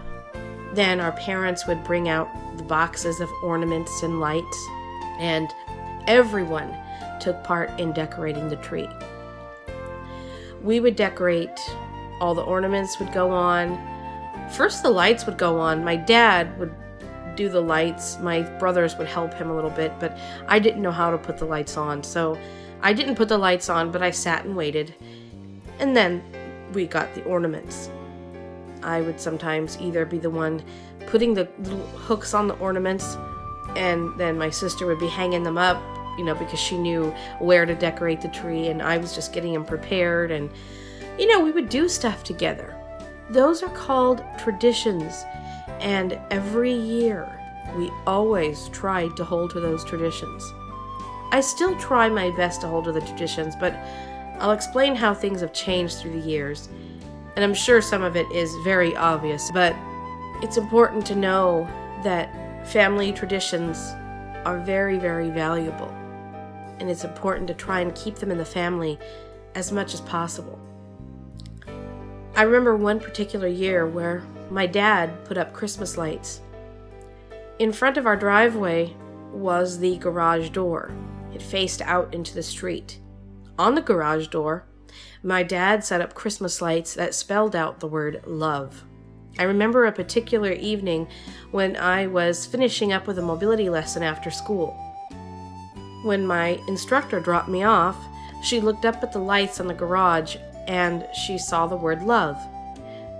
then 0.72 1.00
our 1.00 1.12
parents 1.12 1.66
would 1.66 1.84
bring 1.84 2.08
out 2.08 2.28
the 2.56 2.62
boxes 2.64 3.20
of 3.20 3.28
ornaments 3.42 4.02
and 4.02 4.20
lights, 4.20 4.66
and 5.18 5.52
everyone 6.06 6.74
took 7.20 7.42
part 7.44 7.68
in 7.78 7.92
decorating 7.92 8.48
the 8.48 8.56
tree. 8.56 8.88
We 10.62 10.80
would 10.80 10.96
decorate, 10.96 11.58
all 12.20 12.34
the 12.34 12.42
ornaments 12.42 12.98
would 12.98 13.12
go 13.12 13.30
on. 13.30 13.78
First, 14.50 14.82
the 14.82 14.90
lights 14.90 15.26
would 15.26 15.38
go 15.38 15.58
on. 15.58 15.84
My 15.84 15.96
dad 15.96 16.58
would 16.58 16.74
do 17.36 17.48
the 17.48 17.60
lights, 17.60 18.18
my 18.18 18.42
brothers 18.58 18.96
would 18.96 19.06
help 19.06 19.32
him 19.32 19.48
a 19.48 19.54
little 19.54 19.70
bit, 19.70 19.92
but 20.00 20.18
I 20.48 20.58
didn't 20.58 20.82
know 20.82 20.90
how 20.90 21.12
to 21.12 21.18
put 21.18 21.38
the 21.38 21.44
lights 21.44 21.76
on. 21.76 22.02
So 22.02 22.36
I 22.82 22.92
didn't 22.92 23.14
put 23.14 23.28
the 23.28 23.38
lights 23.38 23.68
on, 23.68 23.92
but 23.92 24.02
I 24.02 24.10
sat 24.10 24.44
and 24.44 24.56
waited. 24.56 24.94
And 25.78 25.96
then 25.96 26.22
we 26.72 26.86
got 26.86 27.14
the 27.14 27.22
ornaments. 27.24 27.90
I 28.82 29.02
would 29.02 29.20
sometimes 29.20 29.78
either 29.80 30.04
be 30.04 30.18
the 30.18 30.30
one 30.30 30.62
putting 31.06 31.34
the 31.34 31.44
hooks 31.94 32.34
on 32.34 32.48
the 32.48 32.54
ornaments, 32.54 33.16
and 33.76 34.18
then 34.18 34.36
my 34.36 34.50
sister 34.50 34.86
would 34.86 34.98
be 34.98 35.08
hanging 35.08 35.44
them 35.44 35.58
up 35.58 35.80
you 36.18 36.24
know, 36.24 36.34
because 36.34 36.58
she 36.58 36.76
knew 36.76 37.14
where 37.38 37.64
to 37.64 37.74
decorate 37.74 38.20
the 38.20 38.28
tree, 38.28 38.68
and 38.68 38.82
I 38.82 38.98
was 38.98 39.14
just 39.14 39.32
getting 39.32 39.52
them 39.52 39.64
prepared. 39.64 40.30
And, 40.30 40.50
you 41.18 41.26
know, 41.26 41.40
we 41.40 41.52
would 41.52 41.68
do 41.68 41.88
stuff 41.88 42.24
together. 42.24 42.74
Those 43.30 43.62
are 43.62 43.70
called 43.70 44.22
traditions, 44.36 45.24
and 45.80 46.18
every 46.30 46.72
year 46.72 47.30
we 47.76 47.90
always 48.06 48.68
tried 48.70 49.16
to 49.16 49.24
hold 49.24 49.50
to 49.50 49.60
those 49.60 49.84
traditions. 49.84 50.42
I 51.30 51.40
still 51.40 51.76
try 51.78 52.08
my 52.08 52.30
best 52.30 52.62
to 52.62 52.68
hold 52.68 52.84
to 52.84 52.92
the 52.92 53.02
traditions, 53.02 53.54
but 53.54 53.74
I'll 54.40 54.52
explain 54.52 54.94
how 54.94 55.12
things 55.14 55.40
have 55.42 55.52
changed 55.52 55.98
through 55.98 56.20
the 56.20 56.26
years. 56.26 56.68
And 57.36 57.44
I'm 57.44 57.54
sure 57.54 57.82
some 57.82 58.02
of 58.02 58.16
it 58.16 58.26
is 58.32 58.52
very 58.64 58.96
obvious, 58.96 59.50
but 59.52 59.76
it's 60.42 60.56
important 60.56 61.04
to 61.06 61.14
know 61.14 61.68
that 62.02 62.66
family 62.66 63.12
traditions 63.12 63.78
are 64.46 64.58
very, 64.58 64.98
very 64.98 65.30
valuable 65.30 65.92
and 66.80 66.90
it's 66.90 67.04
important 67.04 67.48
to 67.48 67.54
try 67.54 67.80
and 67.80 67.94
keep 67.94 68.16
them 68.16 68.30
in 68.30 68.38
the 68.38 68.44
family 68.44 68.98
as 69.54 69.72
much 69.72 69.94
as 69.94 70.00
possible. 70.02 70.58
I 72.36 72.42
remember 72.42 72.76
one 72.76 73.00
particular 73.00 73.48
year 73.48 73.86
where 73.86 74.22
my 74.50 74.66
dad 74.66 75.24
put 75.24 75.38
up 75.38 75.52
Christmas 75.52 75.98
lights. 75.98 76.40
In 77.58 77.72
front 77.72 77.96
of 77.96 78.06
our 78.06 78.16
driveway 78.16 78.94
was 79.32 79.78
the 79.78 79.98
garage 79.98 80.50
door. 80.50 80.92
It 81.34 81.42
faced 81.42 81.82
out 81.82 82.14
into 82.14 82.34
the 82.34 82.42
street. 82.42 83.00
On 83.58 83.74
the 83.74 83.82
garage 83.82 84.28
door, 84.28 84.64
my 85.22 85.42
dad 85.42 85.84
set 85.84 86.00
up 86.00 86.14
Christmas 86.14 86.62
lights 86.62 86.94
that 86.94 87.14
spelled 87.14 87.56
out 87.56 87.80
the 87.80 87.88
word 87.88 88.22
love. 88.24 88.84
I 89.38 89.42
remember 89.42 89.84
a 89.84 89.92
particular 89.92 90.52
evening 90.52 91.08
when 91.50 91.76
I 91.76 92.06
was 92.06 92.46
finishing 92.46 92.92
up 92.92 93.06
with 93.06 93.18
a 93.18 93.22
mobility 93.22 93.68
lesson 93.68 94.02
after 94.02 94.30
school. 94.30 94.87
When 96.02 96.26
my 96.26 96.60
instructor 96.68 97.18
dropped 97.18 97.48
me 97.48 97.64
off, 97.64 97.96
she 98.42 98.60
looked 98.60 98.84
up 98.84 99.02
at 99.02 99.12
the 99.12 99.18
lights 99.18 99.58
on 99.58 99.66
the 99.66 99.74
garage 99.74 100.36
and 100.68 101.06
she 101.12 101.38
saw 101.38 101.66
the 101.66 101.76
word 101.76 102.02
love. 102.02 102.36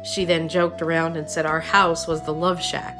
She 0.04 0.24
then 0.24 0.48
joked 0.48 0.80
around 0.80 1.16
and 1.16 1.28
said 1.28 1.44
our 1.44 1.60
house 1.60 2.06
was 2.06 2.22
the 2.22 2.32
Love 2.32 2.62
Shack. 2.62 2.96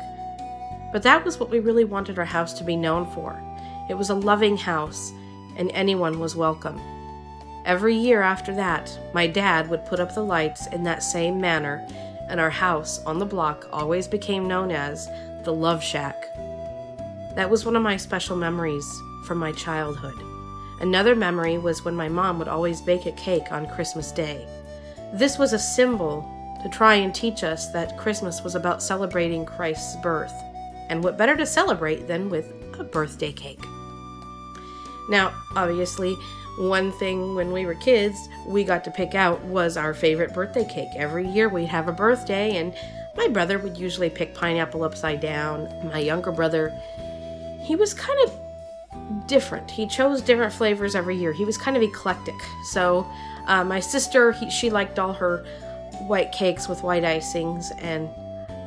But 0.92 1.02
that 1.04 1.24
was 1.24 1.38
what 1.38 1.50
we 1.50 1.60
really 1.60 1.84
wanted 1.84 2.18
our 2.18 2.24
house 2.24 2.52
to 2.54 2.64
be 2.64 2.76
known 2.76 3.06
for. 3.12 3.40
It 3.88 3.94
was 3.94 4.10
a 4.10 4.14
loving 4.14 4.56
house, 4.56 5.12
and 5.56 5.70
anyone 5.72 6.18
was 6.18 6.34
welcome. 6.34 6.80
Every 7.64 7.94
year 7.94 8.22
after 8.22 8.54
that, 8.54 8.98
my 9.12 9.26
dad 9.26 9.68
would 9.70 9.86
put 9.86 10.00
up 10.00 10.14
the 10.14 10.24
lights 10.24 10.66
in 10.68 10.82
that 10.84 11.02
same 11.02 11.40
manner, 11.40 11.86
and 12.28 12.40
our 12.40 12.50
house 12.50 13.02
on 13.04 13.18
the 13.18 13.26
block 13.26 13.68
always 13.72 14.08
became 14.08 14.48
known 14.48 14.70
as 14.70 15.08
the 15.44 15.52
Love 15.52 15.84
Shack. 15.84 16.20
That 17.36 17.50
was 17.50 17.64
one 17.64 17.76
of 17.76 17.82
my 17.82 17.96
special 17.96 18.36
memories 18.36 18.84
from 19.28 19.38
my 19.38 19.52
childhood. 19.52 20.20
Another 20.80 21.14
memory 21.14 21.58
was 21.58 21.84
when 21.84 21.94
my 21.94 22.08
mom 22.08 22.38
would 22.38 22.48
always 22.48 22.80
bake 22.80 23.06
a 23.06 23.12
cake 23.12 23.52
on 23.52 23.68
Christmas 23.68 24.10
Day. 24.10 24.48
This 25.12 25.38
was 25.38 25.52
a 25.52 25.58
symbol 25.58 26.28
to 26.62 26.68
try 26.68 26.94
and 26.94 27.14
teach 27.14 27.44
us 27.44 27.70
that 27.72 27.98
Christmas 27.98 28.42
was 28.42 28.54
about 28.54 28.82
celebrating 28.82 29.44
Christ's 29.44 29.96
birth. 29.96 30.32
And 30.88 31.04
what 31.04 31.18
better 31.18 31.36
to 31.36 31.46
celebrate 31.46 32.08
than 32.08 32.30
with 32.30 32.52
a 32.78 32.84
birthday 32.84 33.32
cake? 33.32 33.62
Now, 35.10 35.32
obviously, 35.54 36.16
one 36.58 36.90
thing 36.92 37.34
when 37.34 37.52
we 37.52 37.66
were 37.66 37.76
kids 37.76 38.28
we 38.46 38.64
got 38.64 38.82
to 38.84 38.90
pick 38.90 39.14
out 39.14 39.40
was 39.42 39.76
our 39.76 39.94
favorite 39.94 40.34
birthday 40.34 40.64
cake. 40.64 40.88
Every 40.96 41.28
year 41.28 41.48
we'd 41.48 41.66
have 41.66 41.88
a 41.88 41.92
birthday, 41.92 42.56
and 42.56 42.74
my 43.16 43.28
brother 43.28 43.58
would 43.58 43.76
usually 43.76 44.10
pick 44.10 44.34
pineapple 44.34 44.82
upside 44.84 45.20
down. 45.20 45.68
My 45.92 45.98
younger 45.98 46.32
brother, 46.32 46.72
he 47.62 47.76
was 47.76 47.94
kind 47.94 48.18
of 48.24 48.47
different. 49.26 49.70
He 49.70 49.86
chose 49.86 50.20
different 50.20 50.52
flavors 50.52 50.94
every 50.94 51.16
year. 51.16 51.32
He 51.32 51.44
was 51.44 51.58
kind 51.58 51.76
of 51.76 51.82
eclectic. 51.82 52.34
So, 52.64 53.06
uh, 53.46 53.64
my 53.64 53.80
sister, 53.80 54.32
he, 54.32 54.50
she 54.50 54.70
liked 54.70 54.98
all 54.98 55.12
her 55.14 55.44
white 56.06 56.32
cakes 56.32 56.68
with 56.68 56.82
white 56.82 57.02
icings, 57.02 57.66
and 57.78 58.08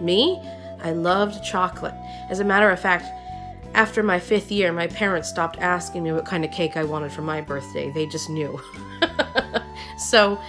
me, 0.02 0.42
I 0.84 0.92
loved 0.92 1.44
chocolate. 1.44 1.94
As 2.30 2.40
a 2.40 2.44
matter 2.44 2.70
of 2.70 2.80
fact, 2.80 3.06
after 3.74 4.04
my 4.04 4.20
fifth 4.20 4.52
year, 4.52 4.74
my 4.74 4.88
parents 4.88 5.30
stopped 5.30 5.58
asking 5.60 6.04
me 6.04 6.12
what 6.12 6.26
kind 6.26 6.44
of 6.44 6.52
cake 6.52 6.76
I 6.76 6.84
wanted 6.84 7.12
for 7.12 7.22
my 7.22 7.42
birthday. 7.42 7.92
They 7.92 8.06
just 8.08 8.30
knew. 8.30 8.60
so, 9.98 10.40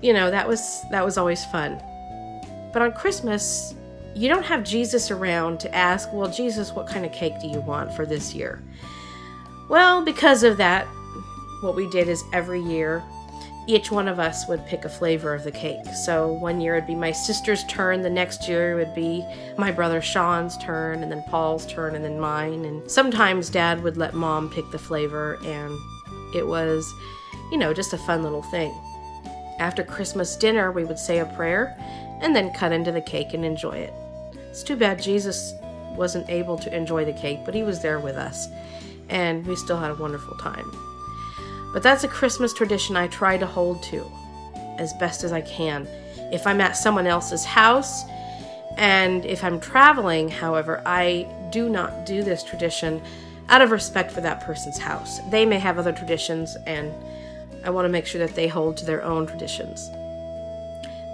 you 0.00 0.12
know, 0.12 0.30
that 0.30 0.46
was 0.46 0.84
that 0.90 1.04
was 1.04 1.18
always 1.18 1.44
fun. 1.46 1.82
But 2.72 2.82
on 2.82 2.92
Christmas, 2.92 3.74
you 4.16 4.30
don't 4.30 4.44
have 4.46 4.64
Jesus 4.64 5.10
around 5.10 5.60
to 5.60 5.74
ask, 5.74 6.10
well, 6.10 6.30
Jesus, 6.30 6.72
what 6.72 6.88
kind 6.88 7.04
of 7.04 7.12
cake 7.12 7.34
do 7.38 7.48
you 7.48 7.60
want 7.60 7.92
for 7.92 8.06
this 8.06 8.34
year? 8.34 8.62
Well, 9.68 10.02
because 10.02 10.42
of 10.42 10.56
that, 10.56 10.86
what 11.60 11.76
we 11.76 11.86
did 11.90 12.08
is 12.08 12.24
every 12.32 12.62
year, 12.62 13.02
each 13.66 13.90
one 13.90 14.08
of 14.08 14.18
us 14.18 14.48
would 14.48 14.64
pick 14.66 14.86
a 14.86 14.88
flavor 14.88 15.34
of 15.34 15.44
the 15.44 15.50
cake. 15.50 15.84
So 16.04 16.32
one 16.32 16.62
year 16.62 16.76
it'd 16.76 16.86
be 16.86 16.94
my 16.94 17.12
sister's 17.12 17.62
turn, 17.64 18.00
the 18.00 18.08
next 18.08 18.48
year 18.48 18.72
it 18.72 18.86
would 18.86 18.94
be 18.94 19.22
my 19.58 19.70
brother 19.70 20.00
Sean's 20.00 20.56
turn, 20.56 21.02
and 21.02 21.12
then 21.12 21.22
Paul's 21.28 21.66
turn, 21.66 21.94
and 21.94 22.02
then 22.02 22.18
mine. 22.18 22.64
And 22.64 22.90
sometimes 22.90 23.50
dad 23.50 23.82
would 23.82 23.98
let 23.98 24.14
mom 24.14 24.48
pick 24.48 24.70
the 24.70 24.78
flavor, 24.78 25.38
and 25.44 25.78
it 26.34 26.46
was, 26.46 26.90
you 27.52 27.58
know, 27.58 27.74
just 27.74 27.92
a 27.92 27.98
fun 27.98 28.22
little 28.22 28.44
thing. 28.44 28.72
After 29.58 29.84
Christmas 29.84 30.36
dinner, 30.36 30.72
we 30.72 30.84
would 30.84 30.98
say 30.98 31.18
a 31.18 31.26
prayer 31.26 31.76
and 32.22 32.34
then 32.34 32.50
cut 32.54 32.72
into 32.72 32.92
the 32.92 33.02
cake 33.02 33.34
and 33.34 33.44
enjoy 33.44 33.76
it. 33.76 33.92
It's 34.56 34.62
too 34.62 34.76
bad 34.76 35.02
Jesus 35.02 35.52
wasn't 35.98 36.30
able 36.30 36.56
to 36.56 36.74
enjoy 36.74 37.04
the 37.04 37.12
cake, 37.12 37.40
but 37.44 37.54
he 37.54 37.62
was 37.62 37.82
there 37.82 38.00
with 38.00 38.16
us, 38.16 38.48
and 39.10 39.46
we 39.46 39.54
still 39.54 39.76
had 39.76 39.90
a 39.90 39.94
wonderful 39.96 40.34
time. 40.38 40.72
But 41.74 41.82
that's 41.82 42.04
a 42.04 42.08
Christmas 42.08 42.54
tradition 42.54 42.96
I 42.96 43.08
try 43.08 43.36
to 43.36 43.44
hold 43.44 43.82
to. 43.82 44.10
as 44.78 44.94
best 44.94 45.24
as 45.24 45.32
I 45.32 45.42
can. 45.42 45.86
If 46.32 46.46
I'm 46.46 46.62
at 46.62 46.74
someone 46.74 47.06
else's 47.06 47.44
house, 47.44 48.04
and 48.78 49.26
if 49.26 49.44
I'm 49.44 49.60
traveling, 49.60 50.30
however, 50.30 50.82
I 50.86 51.28
do 51.50 51.68
not 51.68 52.06
do 52.06 52.22
this 52.22 52.42
tradition 52.42 53.02
out 53.50 53.60
of 53.60 53.72
respect 53.72 54.10
for 54.10 54.22
that 54.22 54.40
person's 54.40 54.78
house. 54.78 55.18
They 55.30 55.44
may 55.44 55.58
have 55.58 55.78
other 55.78 55.92
traditions, 55.92 56.56
and 56.66 56.94
I 57.62 57.68
want 57.68 57.84
to 57.84 57.90
make 57.90 58.06
sure 58.06 58.26
that 58.26 58.34
they 58.34 58.48
hold 58.48 58.78
to 58.78 58.86
their 58.86 59.02
own 59.02 59.26
traditions. 59.26 59.90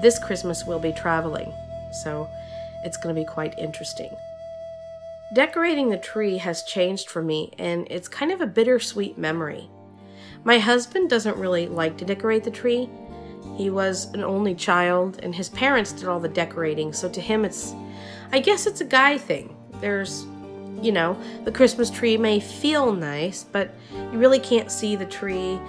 This 0.00 0.20
Christmas 0.20 0.64
we'll 0.64 0.78
be 0.78 0.92
traveling, 0.92 1.52
so 2.04 2.28
it's 2.84 2.96
going 2.96 3.14
to 3.14 3.20
be 3.20 3.26
quite 3.26 3.58
interesting. 3.58 4.10
Decorating 5.34 5.88
the 5.88 5.96
tree 5.96 6.36
has 6.38 6.62
changed 6.62 7.08
for 7.08 7.22
me, 7.22 7.52
and 7.58 7.86
it's 7.90 8.08
kind 8.08 8.30
of 8.30 8.40
a 8.40 8.46
bittersweet 8.46 9.16
memory. 9.16 9.70
My 10.44 10.58
husband 10.58 11.08
doesn't 11.08 11.36
really 11.36 11.66
like 11.66 11.96
to 11.98 12.04
decorate 12.04 12.44
the 12.44 12.50
tree. 12.50 12.90
He 13.56 13.70
was 13.70 14.12
an 14.12 14.22
only 14.22 14.54
child, 14.54 15.20
and 15.22 15.34
his 15.34 15.48
parents 15.48 15.92
did 15.92 16.06
all 16.06 16.20
the 16.20 16.28
decorating, 16.28 16.92
so 16.92 17.08
to 17.08 17.20
him, 17.20 17.44
it's 17.44 17.74
I 18.32 18.40
guess 18.40 18.66
it's 18.66 18.80
a 18.80 18.86
guy 18.86 19.18
thing. 19.18 19.56
There's, 19.80 20.26
you 20.80 20.90
know, 20.92 21.18
the 21.44 21.52
Christmas 21.52 21.90
tree 21.90 22.16
may 22.16 22.40
feel 22.40 22.92
nice, 22.92 23.44
but 23.44 23.74
you 23.92 24.18
really 24.18 24.38
can't 24.38 24.70
see 24.70 24.96
the 24.96 25.06
tree, 25.06 25.60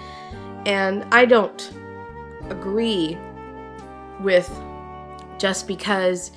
and 0.66 1.04
I 1.14 1.26
don't 1.26 1.72
agree 2.50 3.18
with 4.20 4.50
just 5.38 5.68
because 5.68 6.32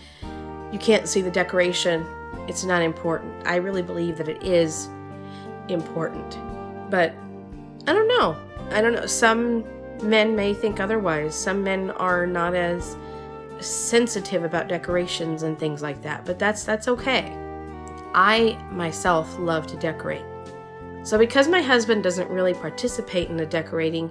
you 0.73 0.78
can't 0.78 1.08
see 1.08 1.23
the 1.23 1.30
decoration, 1.30 2.06
it's 2.49 2.64
not 2.64 2.82
important. 2.82 3.46
I 3.46 3.56
really 3.56 3.82
believe 3.82 4.18
that 4.18 4.28
it 4.28 4.42
is 4.42 4.88
important. 5.68 6.38
But 6.90 7.14
I 7.87 7.92
don't 7.92 8.08
know. 8.08 8.37
I 8.70 8.80
don't 8.80 8.94
know. 8.94 9.06
Some 9.06 9.64
men 10.02 10.37
may 10.37 10.54
think 10.54 10.80
otherwise. 10.80 11.35
Some 11.35 11.62
men 11.62 11.90
are 11.92 12.26
not 12.26 12.54
as 12.54 12.96
sensitive 13.61 14.44
about 14.44 14.68
decorations 14.68 15.42
and 15.42 15.58
things 15.58 15.82
like 15.82 16.02
that, 16.02 16.25
but 16.25 16.38
that's 16.38 16.64
that's 16.64 16.88
okay. 16.88 17.32
I 18.14 18.58
myself 18.70 19.38
love 19.38 19.66
to 19.68 19.76
decorate. 19.76 20.25
So 21.02 21.18
because 21.18 21.49
my 21.49 21.62
husband 21.62 22.02
doesn't 22.02 22.28
really 22.30 22.54
participate 22.54 23.28
in 23.28 23.37
the 23.37 23.46
decorating, 23.46 24.11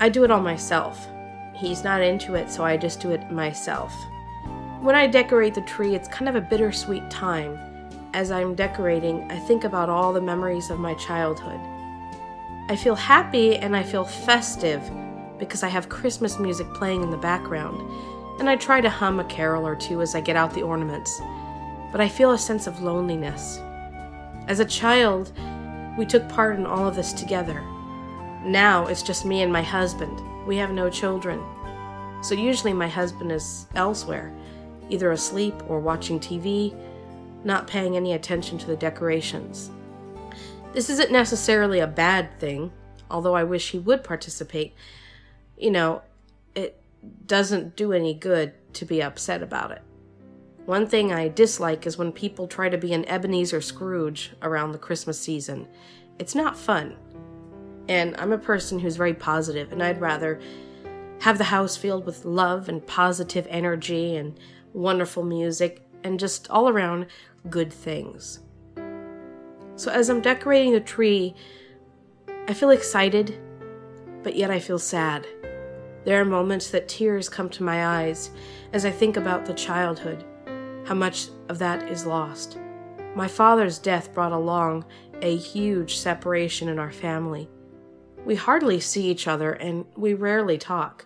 I 0.00 0.08
do 0.08 0.24
it 0.24 0.30
all 0.30 0.40
myself. 0.40 1.06
He's 1.54 1.82
not 1.82 2.02
into 2.02 2.34
it, 2.34 2.50
so 2.50 2.64
I 2.64 2.76
just 2.76 3.00
do 3.00 3.10
it 3.10 3.30
myself. 3.32 3.92
When 4.80 4.94
I 4.94 5.08
decorate 5.08 5.54
the 5.54 5.60
tree, 5.62 5.96
it's 5.96 6.06
kind 6.06 6.28
of 6.28 6.36
a 6.36 6.40
bittersweet 6.40 7.10
time. 7.10 7.58
As 8.14 8.30
I'm 8.30 8.54
decorating, 8.54 9.28
I 9.28 9.36
think 9.36 9.64
about 9.64 9.88
all 9.88 10.12
the 10.12 10.20
memories 10.20 10.70
of 10.70 10.78
my 10.78 10.94
childhood. 10.94 11.58
I 12.68 12.76
feel 12.76 12.94
happy 12.94 13.56
and 13.56 13.76
I 13.76 13.82
feel 13.82 14.04
festive 14.04 14.88
because 15.36 15.64
I 15.64 15.68
have 15.68 15.88
Christmas 15.88 16.38
music 16.38 16.72
playing 16.74 17.02
in 17.02 17.10
the 17.10 17.16
background, 17.16 17.80
and 18.38 18.48
I 18.48 18.54
try 18.54 18.80
to 18.80 18.88
hum 18.88 19.18
a 19.18 19.24
carol 19.24 19.66
or 19.66 19.74
two 19.74 20.00
as 20.00 20.14
I 20.14 20.20
get 20.20 20.36
out 20.36 20.54
the 20.54 20.62
ornaments. 20.62 21.20
But 21.90 22.00
I 22.00 22.08
feel 22.08 22.30
a 22.30 22.38
sense 22.38 22.68
of 22.68 22.80
loneliness. 22.80 23.58
As 24.46 24.60
a 24.60 24.64
child, 24.64 25.32
we 25.98 26.06
took 26.06 26.28
part 26.28 26.56
in 26.56 26.66
all 26.66 26.86
of 26.86 26.94
this 26.94 27.12
together. 27.12 27.60
Now 28.44 28.86
it's 28.86 29.02
just 29.02 29.24
me 29.24 29.42
and 29.42 29.52
my 29.52 29.62
husband. 29.62 30.22
We 30.46 30.56
have 30.58 30.70
no 30.70 30.88
children. 30.88 31.44
So 32.22 32.36
usually 32.36 32.72
my 32.72 32.88
husband 32.88 33.32
is 33.32 33.66
elsewhere, 33.74 34.32
either 34.90 35.10
asleep 35.10 35.54
or 35.68 35.80
watching 35.80 36.18
TV, 36.20 36.74
not 37.44 37.66
paying 37.66 37.96
any 37.96 38.12
attention 38.12 38.58
to 38.58 38.66
the 38.66 38.76
decorations. 38.76 39.70
This 40.72 40.90
isn't 40.90 41.10
necessarily 41.10 41.80
a 41.80 41.86
bad 41.86 42.38
thing, 42.38 42.72
although 43.10 43.34
I 43.34 43.44
wish 43.44 43.70
he 43.70 43.78
would 43.78 44.04
participate. 44.04 44.74
You 45.56 45.70
know, 45.70 46.02
it 46.54 46.80
doesn't 47.26 47.76
do 47.76 47.92
any 47.92 48.14
good 48.14 48.52
to 48.74 48.84
be 48.84 49.02
upset 49.02 49.42
about 49.42 49.70
it. 49.70 49.82
One 50.66 50.86
thing 50.86 51.12
I 51.12 51.28
dislike 51.28 51.86
is 51.86 51.96
when 51.96 52.12
people 52.12 52.46
try 52.46 52.68
to 52.68 52.76
be 52.76 52.92
an 52.92 53.08
Ebenezer 53.08 53.62
Scrooge 53.62 54.32
around 54.42 54.72
the 54.72 54.78
Christmas 54.78 55.18
season. 55.18 55.66
It's 56.18 56.34
not 56.34 56.58
fun. 56.58 56.96
And 57.88 58.14
I'm 58.18 58.32
a 58.32 58.38
person 58.38 58.78
who's 58.78 58.96
very 58.96 59.14
positive, 59.14 59.72
and 59.72 59.82
I'd 59.82 60.00
rather 60.00 60.38
have 61.20 61.38
the 61.38 61.44
house 61.44 61.76
filled 61.76 62.04
with 62.04 62.26
love 62.26 62.68
and 62.68 62.86
positive 62.86 63.46
energy 63.48 64.16
and 64.16 64.38
wonderful 64.78 65.24
music 65.24 65.84
and 66.04 66.20
just 66.20 66.48
all 66.50 66.68
around 66.68 67.06
good 67.50 67.72
things. 67.72 68.40
So 69.76 69.90
as 69.90 70.08
I'm 70.08 70.20
decorating 70.20 70.72
the 70.72 70.80
tree, 70.80 71.34
I 72.46 72.54
feel 72.54 72.70
excited, 72.70 73.38
but 74.22 74.36
yet 74.36 74.50
I 74.50 74.60
feel 74.60 74.78
sad. 74.78 75.26
There 76.04 76.20
are 76.20 76.24
moments 76.24 76.70
that 76.70 76.88
tears 76.88 77.28
come 77.28 77.48
to 77.50 77.62
my 77.62 78.04
eyes 78.04 78.30
as 78.72 78.84
I 78.84 78.90
think 78.90 79.16
about 79.16 79.44
the 79.44 79.54
childhood, 79.54 80.24
how 80.84 80.94
much 80.94 81.28
of 81.48 81.58
that 81.58 81.90
is 81.90 82.06
lost. 82.06 82.58
My 83.14 83.28
father's 83.28 83.78
death 83.78 84.14
brought 84.14 84.32
along 84.32 84.84
a 85.22 85.36
huge 85.36 85.96
separation 85.96 86.68
in 86.68 86.78
our 86.78 86.92
family. 86.92 87.48
We 88.24 88.36
hardly 88.36 88.78
see 88.78 89.08
each 89.08 89.26
other 89.26 89.52
and 89.54 89.84
we 89.96 90.14
rarely 90.14 90.56
talk. 90.56 91.04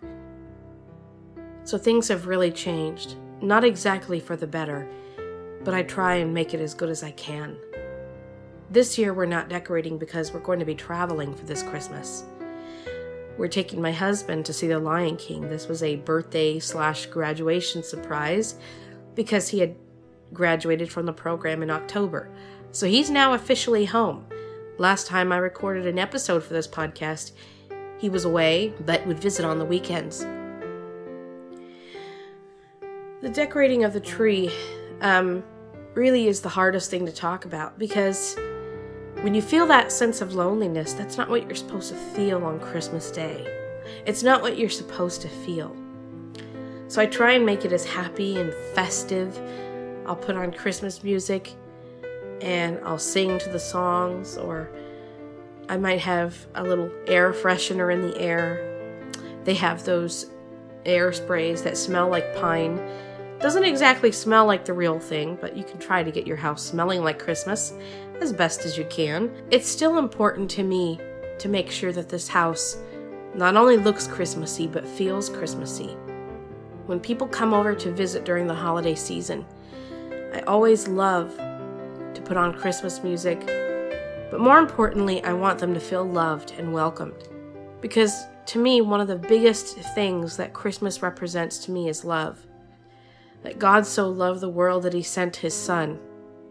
So 1.65 1.79
things 1.79 2.09
have 2.09 2.27
really 2.27 2.51
changed. 2.51 3.17
Not 3.43 3.65
exactly 3.65 4.21
for 4.21 4.37
the 4.37 4.47
better, 4.47 4.89
but 5.65 5.75
I 5.75 5.83
try 5.83 6.15
and 6.15 6.33
make 6.33 6.55
it 6.55 6.61
as 6.61 6.75
good 6.75 6.89
as 6.89 7.03
I 7.03 7.11
can. 7.11 7.57
This 8.71 8.97
year, 8.97 9.13
we're 9.13 9.27
not 9.27 9.49
decorating 9.49 9.99
because 9.99 10.33
we're 10.33 10.39
going 10.39 10.61
to 10.61 10.65
be 10.65 10.77
traveling 10.77 11.35
for 11.35 11.45
this 11.45 11.65
Christmas. 11.65 12.25
We're 13.37 13.49
taking 13.49 13.83
my 13.83 13.91
husband 13.91 14.47
to 14.47 14.53
see 14.53 14.69
The 14.69 14.79
Lion 14.79 15.17
King. 15.17 15.49
This 15.49 15.67
was 15.67 15.83
a 15.83 15.97
birthday 15.97 16.61
slash 16.61 17.07
graduation 17.07 17.83
surprise 17.83 18.55
because 19.17 19.49
he 19.49 19.59
had 19.59 19.75
graduated 20.33 20.93
from 20.93 21.07
the 21.07 21.13
program 21.13 21.65
in 21.65 21.71
October. 21.71 22.31
So 22.71 22.87
he's 22.87 23.11
now 23.11 23.35
officially 23.35 23.87
home. 23.87 24.25
Last 24.79 25.09
time 25.09 25.33
I 25.33 25.39
recorded 25.39 25.87
an 25.87 25.99
episode 25.99 26.45
for 26.45 26.55
this 26.55 26.69
podcast, 26.69 27.33
he 27.99 28.09
was 28.09 28.25
away 28.25 28.73
but 28.87 29.05
would 29.07 29.19
visit 29.19 29.45
on 29.45 29.59
the 29.59 29.65
weekends. 29.65 30.25
The 33.23 33.31
decorating 33.31 33.85
of 33.85 33.93
the 33.93 34.01
tree 34.01 34.51
um, 35.01 35.45
really 35.95 36.27
is 36.27 36.41
the 36.41 36.49
hardest 36.49 36.91
thing 36.91 37.07
to 37.07 37.13
talk 37.13 37.45
about 37.45 37.79
because 37.79 38.35
when 39.21 39.33
you 39.33 39.41
feel 39.41 39.65
that 39.69 39.93
sense 39.93 40.21
of 40.21 40.35
loneliness, 40.35 40.93
that's 40.93 41.17
not 41.17 41.29
what 41.29 41.45
you're 41.45 41.55
supposed 41.55 41.91
to 41.91 41.95
feel 41.95 42.45
on 42.45 42.59
Christmas 42.59 43.13
Day. 43.13 43.47
It's 44.07 44.25
not 44.25 44.43
what 44.43 44.59
you're 44.59 44.69
supposed 44.69 45.23
to 45.23 45.29
feel. 45.29 45.77
So 46.89 47.01
I 47.01 47.07
try 47.07 47.35
and 47.35 47.47
make 47.47 47.65
it 47.65 47.73
as 47.73 47.85
happy 47.85 48.41
and 48.41 48.53
festive. 48.75 49.41
I'll 50.05 50.17
put 50.17 50.35
on 50.35 50.53
Christmas 50.53 51.05
music 51.05 51.55
and 52.41 52.81
I'll 52.83 52.99
sing 52.99 53.39
to 53.39 53.49
the 53.51 53.61
songs, 53.61 54.37
or 54.37 54.69
I 55.69 55.77
might 55.77 56.01
have 56.01 56.37
a 56.57 56.65
little 56.65 56.91
air 57.07 57.33
freshener 57.33 57.95
in 57.95 58.03
the 58.03 58.21
air. 58.21 59.13
They 59.45 59.55
have 59.55 59.85
those 59.85 60.29
air 60.85 61.13
sprays 61.13 61.63
that 61.63 61.77
smell 61.77 62.09
like 62.09 62.35
pine. 62.35 62.81
Doesn't 63.43 63.65
exactly 63.65 64.13
smell 64.13 64.47
like 64.47 64.65
the 64.65 64.73
real 64.73 65.01
thing, 65.01 65.37
but 65.41 65.57
you 65.57 65.65
can 65.65 65.81
try 65.81 66.05
to 66.05 66.13
get 66.13 66.29
your 66.29 66.37
house 66.37 66.63
smelling 66.63 67.03
like 67.03 67.19
Christmas 67.19 67.73
as 68.21 68.33
best 68.33 68.65
as 68.65 68.79
you 68.79 68.85
can. 68.85 69.33
It's 69.51 69.67
still 69.67 69.99
important 69.99 70.49
to 70.53 70.63
me 70.63 71.01
to 71.41 71.49
make 71.49 71.69
sure 71.69 71.91
that 71.91 72.09
this 72.09 72.29
house 72.29 72.77
not 73.35 73.57
only 73.57 73.77
looks 73.77 74.07
Christmassy, 74.07 74.69
but 74.69 74.87
feels 74.87 75.29
Christmassy. 75.29 75.97
When 76.87 77.01
people 77.01 77.27
come 77.27 77.53
over 77.53 77.75
to 77.75 77.91
visit 77.91 78.25
during 78.25 78.47
the 78.47 78.55
holiday 78.55 78.95
season, 78.95 79.45
I 80.33 80.43
always 80.43 80.87
love 80.87 81.37
to 81.37 82.23
put 82.25 82.37
on 82.37 82.55
Christmas 82.55 83.03
music, 83.03 83.45
but 84.31 84.39
more 84.39 84.59
importantly, 84.59 85.21
I 85.25 85.33
want 85.33 85.59
them 85.59 85.75
to 85.75 85.81
feel 85.81 86.05
loved 86.05 86.53
and 86.59 86.73
welcomed. 86.73 87.29
Because 87.81 88.23
to 88.47 88.61
me, 88.61 88.83
one 88.83 89.01
of 89.01 89.09
the 89.09 89.17
biggest 89.17 89.79
things 89.97 90.37
that 90.37 90.53
Christmas 90.53 91.03
represents 91.03 91.59
to 91.65 91.73
me 91.73 91.89
is 91.89 92.05
love. 92.05 92.47
That 93.43 93.59
God 93.59 93.87
so 93.87 94.09
loved 94.09 94.41
the 94.41 94.49
world 94.49 94.85
that 94.85 94.95
he 94.95 95.03
sent 95.03 95.37
his 95.37 95.55
Son 95.55 95.99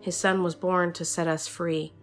his 0.02 0.18
son 0.18 0.44
was 0.44 0.56
born 0.56 0.92
to 0.94 1.06
set 1.06 1.28
us 1.28 1.48
free. 1.48 1.94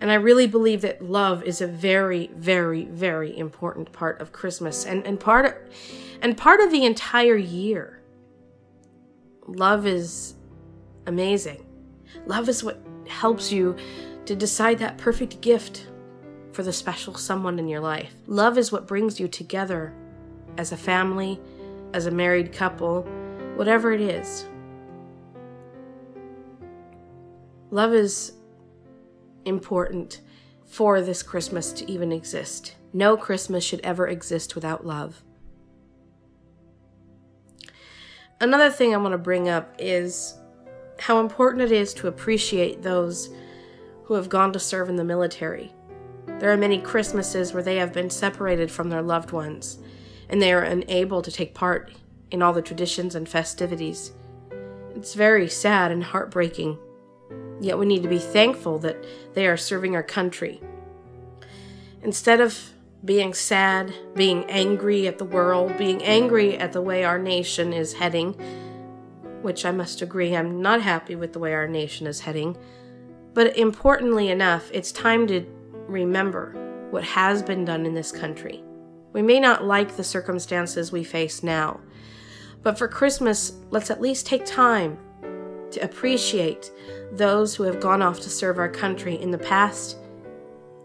And 0.00 0.10
I 0.10 0.14
really 0.14 0.48
believe 0.48 0.80
that 0.80 1.04
love 1.04 1.44
is 1.44 1.60
a 1.60 1.66
very, 1.66 2.30
very, 2.34 2.86
very 2.86 3.36
important 3.38 3.92
part 3.92 4.20
of 4.20 4.32
Christmas 4.32 4.84
and, 4.84 5.06
and 5.06 5.20
part 5.20 5.44
of, 5.44 5.54
and 6.20 6.36
part 6.36 6.60
of 6.60 6.72
the 6.72 6.84
entire 6.84 7.36
year. 7.36 8.02
Love 9.46 9.86
is 9.86 10.34
amazing. 11.06 11.64
Love 12.26 12.48
is 12.48 12.64
what 12.64 12.80
helps 13.06 13.52
you 13.52 13.76
to 14.24 14.34
decide 14.34 14.78
that 14.78 14.98
perfect 14.98 15.40
gift 15.40 15.86
for 16.52 16.62
the 16.62 16.72
special 16.72 17.14
someone 17.14 17.58
in 17.58 17.68
your 17.68 17.80
life. 17.80 18.12
Love 18.26 18.58
is 18.58 18.72
what 18.72 18.88
brings 18.88 19.20
you 19.20 19.28
together 19.28 19.94
as 20.58 20.72
a 20.72 20.76
family, 20.76 21.40
as 21.92 22.06
a 22.06 22.10
married 22.10 22.52
couple, 22.52 23.06
whatever 23.56 23.92
it 23.92 24.00
is. 24.00 24.46
Love 27.70 27.94
is 27.94 28.32
important 29.44 30.20
for 30.66 31.00
this 31.00 31.22
Christmas 31.22 31.72
to 31.72 31.90
even 31.90 32.12
exist. 32.12 32.76
No 32.92 33.16
Christmas 33.16 33.64
should 33.64 33.80
ever 33.80 34.06
exist 34.06 34.54
without 34.54 34.86
love. 34.86 35.22
Another 38.40 38.70
thing 38.70 38.92
I 38.92 38.98
want 38.98 39.12
to 39.12 39.18
bring 39.18 39.48
up 39.48 39.74
is 39.78 40.34
how 40.98 41.20
important 41.20 41.62
it 41.62 41.72
is 41.72 41.94
to 41.94 42.08
appreciate 42.08 42.82
those 42.82 43.30
who 44.04 44.14
have 44.14 44.28
gone 44.28 44.52
to 44.52 44.58
serve 44.58 44.88
in 44.88 44.96
the 44.96 45.04
military. 45.04 45.72
There 46.38 46.52
are 46.52 46.56
many 46.56 46.78
Christmases 46.78 47.52
where 47.52 47.62
they 47.62 47.76
have 47.76 47.92
been 47.92 48.10
separated 48.10 48.70
from 48.70 48.90
their 48.90 49.02
loved 49.02 49.30
ones, 49.30 49.78
and 50.28 50.42
they 50.42 50.52
are 50.52 50.62
unable 50.62 51.22
to 51.22 51.30
take 51.30 51.54
part 51.54 51.92
in 52.32 52.42
all 52.42 52.52
the 52.52 52.62
traditions 52.62 53.14
and 53.14 53.28
festivities. 53.28 54.12
It's 54.96 55.14
very 55.14 55.48
sad 55.48 55.92
and 55.92 56.02
heartbreaking. 56.02 56.78
Yet 57.60 57.78
we 57.78 57.86
need 57.86 58.02
to 58.02 58.08
be 58.08 58.18
thankful 58.18 58.78
that 58.80 59.04
they 59.34 59.46
are 59.46 59.56
serving 59.56 59.94
our 59.94 60.02
country. 60.02 60.60
Instead 62.02 62.40
of 62.40 62.72
being 63.04 63.34
sad, 63.34 63.94
being 64.14 64.44
angry 64.46 65.06
at 65.06 65.18
the 65.18 65.24
world, 65.24 65.76
being 65.76 66.02
angry 66.02 66.56
at 66.56 66.72
the 66.72 66.82
way 66.82 67.04
our 67.04 67.18
nation 67.18 67.72
is 67.72 67.94
heading, 67.94 68.32
which 69.42 69.64
I 69.64 69.72
must 69.72 70.02
agree 70.02 70.36
I'm 70.36 70.62
not 70.62 70.82
happy 70.82 71.16
with 71.16 71.32
the 71.32 71.38
way 71.38 71.52
our 71.52 71.68
nation 71.68 72.06
is 72.06 72.20
heading, 72.20 72.56
but 73.34 73.56
importantly 73.56 74.28
enough, 74.28 74.70
it's 74.72 74.92
time 74.92 75.26
to 75.28 75.44
remember 75.86 76.54
what 76.90 77.04
has 77.04 77.42
been 77.42 77.64
done 77.64 77.86
in 77.86 77.94
this 77.94 78.12
country. 78.12 78.62
We 79.12 79.22
may 79.22 79.40
not 79.40 79.64
like 79.64 79.96
the 79.96 80.04
circumstances 80.04 80.92
we 80.92 81.04
face 81.04 81.42
now, 81.42 81.80
but 82.62 82.78
for 82.78 82.88
Christmas, 82.88 83.52
let's 83.70 83.90
at 83.90 84.00
least 84.00 84.26
take 84.26 84.44
time 84.44 84.98
to 85.70 85.80
appreciate 85.80 86.70
those 87.12 87.54
who 87.54 87.64
have 87.64 87.80
gone 87.80 88.02
off 88.02 88.20
to 88.20 88.30
serve 88.30 88.58
our 88.58 88.68
country 88.68 89.20
in 89.20 89.30
the 89.30 89.38
past, 89.38 89.96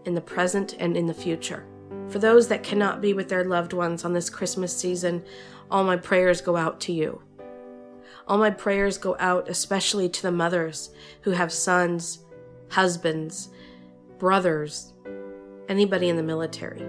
in 0.04 0.14
the 0.14 0.20
present, 0.20 0.74
and 0.78 0.96
in 0.96 1.06
the 1.06 1.14
future. 1.14 1.66
For 2.08 2.18
those 2.18 2.48
that 2.48 2.62
cannot 2.62 3.00
be 3.00 3.12
with 3.12 3.28
their 3.28 3.44
loved 3.44 3.72
ones 3.72 4.04
on 4.04 4.12
this 4.12 4.30
Christmas 4.30 4.76
season, 4.76 5.24
all 5.70 5.84
my 5.84 5.96
prayers 5.96 6.40
go 6.40 6.56
out 6.56 6.80
to 6.82 6.92
you. 6.92 7.22
All 8.26 8.38
my 8.38 8.50
prayers 8.50 8.98
go 8.98 9.16
out 9.18 9.48
especially 9.48 10.08
to 10.08 10.22
the 10.22 10.32
mothers 10.32 10.90
who 11.22 11.30
have 11.32 11.52
sons, 11.52 12.20
husbands, 12.70 13.50
brothers, 14.18 14.92
anybody 15.68 16.08
in 16.08 16.16
the 16.16 16.22
military. 16.22 16.82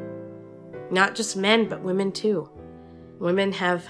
Not 0.91 1.15
just 1.15 1.37
men, 1.37 1.67
but 1.69 1.81
women 1.81 2.11
too. 2.11 2.49
Women 3.19 3.51
have 3.53 3.87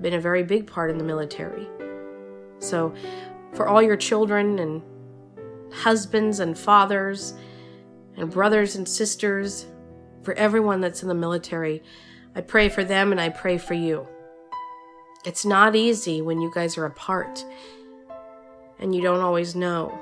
been 0.00 0.14
a 0.14 0.20
very 0.20 0.42
big 0.42 0.66
part 0.66 0.90
in 0.90 0.98
the 0.98 1.04
military. 1.04 1.68
So, 2.58 2.94
for 3.54 3.68
all 3.68 3.82
your 3.82 3.96
children 3.96 4.58
and 4.58 4.82
husbands 5.72 6.40
and 6.40 6.56
fathers 6.56 7.34
and 8.16 8.30
brothers 8.30 8.76
and 8.76 8.88
sisters, 8.88 9.66
for 10.22 10.34
everyone 10.34 10.80
that's 10.80 11.02
in 11.02 11.08
the 11.08 11.14
military, 11.14 11.82
I 12.34 12.40
pray 12.40 12.68
for 12.68 12.84
them 12.84 13.12
and 13.12 13.20
I 13.20 13.28
pray 13.28 13.58
for 13.58 13.74
you. 13.74 14.06
It's 15.24 15.44
not 15.44 15.76
easy 15.76 16.22
when 16.22 16.40
you 16.40 16.50
guys 16.54 16.78
are 16.78 16.86
apart 16.86 17.44
and 18.78 18.94
you 18.94 19.02
don't 19.02 19.20
always 19.20 19.54
know 19.54 19.96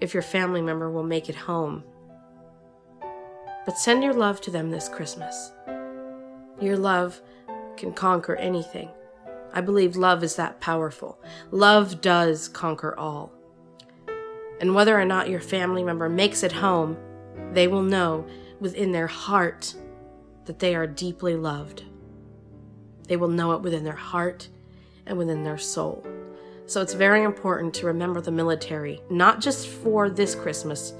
if 0.00 0.14
your 0.14 0.22
family 0.22 0.62
member 0.62 0.90
will 0.90 1.02
make 1.02 1.28
it 1.28 1.34
home. 1.34 1.84
But 3.66 3.78
send 3.78 4.02
your 4.02 4.14
love 4.14 4.40
to 4.42 4.50
them 4.50 4.70
this 4.70 4.88
Christmas. 4.88 5.52
Your 6.60 6.76
love 6.76 7.20
can 7.76 7.92
conquer 7.92 8.36
anything. 8.36 8.88
I 9.56 9.60
believe 9.60 9.94
love 9.94 10.24
is 10.24 10.34
that 10.34 10.60
powerful. 10.60 11.22
Love 11.52 12.00
does 12.00 12.48
conquer 12.48 12.98
all. 12.98 13.32
And 14.60 14.74
whether 14.74 15.00
or 15.00 15.04
not 15.04 15.30
your 15.30 15.40
family 15.40 15.84
member 15.84 16.08
makes 16.08 16.42
it 16.42 16.50
home, 16.50 16.96
they 17.52 17.68
will 17.68 17.82
know 17.82 18.26
within 18.58 18.90
their 18.90 19.06
heart 19.06 19.72
that 20.46 20.58
they 20.58 20.74
are 20.74 20.88
deeply 20.88 21.36
loved. 21.36 21.84
They 23.06 23.16
will 23.16 23.28
know 23.28 23.52
it 23.52 23.62
within 23.62 23.84
their 23.84 23.92
heart 23.92 24.48
and 25.06 25.16
within 25.16 25.44
their 25.44 25.58
soul. 25.58 26.04
So 26.66 26.80
it's 26.80 26.94
very 26.94 27.22
important 27.22 27.74
to 27.74 27.86
remember 27.86 28.20
the 28.20 28.32
military, 28.32 29.02
not 29.08 29.40
just 29.40 29.68
for 29.68 30.10
this 30.10 30.34
Christmas, 30.34 30.94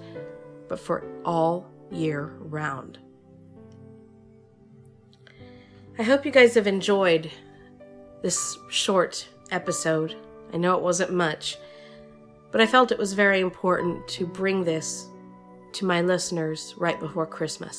but 0.69 0.79
for 0.79 1.05
all 1.25 1.69
year 1.91 2.35
round. 2.39 2.99
I 5.99 6.05
hope 6.05 6.25
you 6.25 6.31
guys 6.31 6.55
have 6.55 6.69
enjoyed 6.69 7.33
this 8.25 8.57
short 8.71 9.29
episode. 9.51 10.17
I 10.51 10.57
know 10.57 10.75
it 10.79 10.83
wasn't 10.83 11.13
much, 11.13 11.59
but 12.53 12.63
I 12.63 12.67
felt 12.67 12.91
it 12.91 12.97
was 12.97 13.13
very 13.13 13.41
important 13.41 14.09
to 14.09 14.27
bring 14.27 14.65
this 14.65 15.07
to 15.75 15.85
my 15.85 16.01
listeners 16.01 16.75
right 16.79 16.99
before 16.99 17.27
Christmas. 17.27 17.79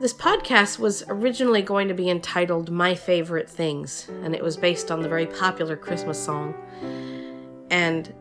This 0.00 0.12
podcast 0.12 0.78
was 0.78 1.02
originally 1.08 1.62
going 1.62 1.88
to 1.88 1.94
be 1.94 2.10
entitled 2.10 2.70
My 2.70 2.94
Favorite 2.94 3.48
Things, 3.48 4.10
and 4.22 4.34
it 4.34 4.44
was 4.44 4.58
based 4.58 4.90
on 4.90 5.00
the 5.00 5.08
very 5.08 5.26
popular 5.26 5.74
Christmas 5.74 6.22
song. 6.22 6.54
And 7.70 8.12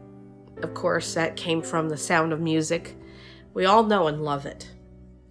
of 0.61 0.73
course, 0.73 1.13
that 1.15 1.35
came 1.35 1.61
from 1.61 1.89
The 1.89 1.97
Sound 1.97 2.31
of 2.31 2.39
Music. 2.39 2.95
We 3.53 3.65
all 3.65 3.83
know 3.83 4.07
and 4.07 4.23
love 4.23 4.45
it, 4.45 4.71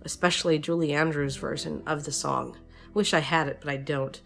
especially 0.03 0.59
Julie 0.59 0.93
Andrews' 0.93 1.37
version 1.37 1.83
of 1.87 2.05
the 2.05 2.13
song. 2.13 2.59
Wish 2.95 3.15
I 3.15 3.21
had 3.21 3.49
it, 3.49 3.59
but 3.61 3.71
I 3.71 3.77
don't. 3.77 4.21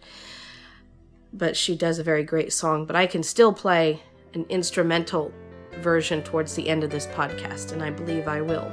But 1.31 1.55
she 1.57 1.75
does 1.75 1.99
a 1.99 2.03
very 2.03 2.23
great 2.23 2.53
song, 2.53 2.85
but 2.85 2.95
I 2.95 3.07
can 3.07 3.23
still 3.23 3.53
play 3.53 4.01
an 4.33 4.45
instrumental 4.49 5.31
version 5.79 6.23
towards 6.23 6.55
the 6.55 6.69
end 6.69 6.83
of 6.83 6.91
this 6.91 7.07
podcast, 7.07 7.71
and 7.71 7.81
I 7.81 7.89
believe 7.89 8.27
I 8.27 8.41
will. 8.41 8.71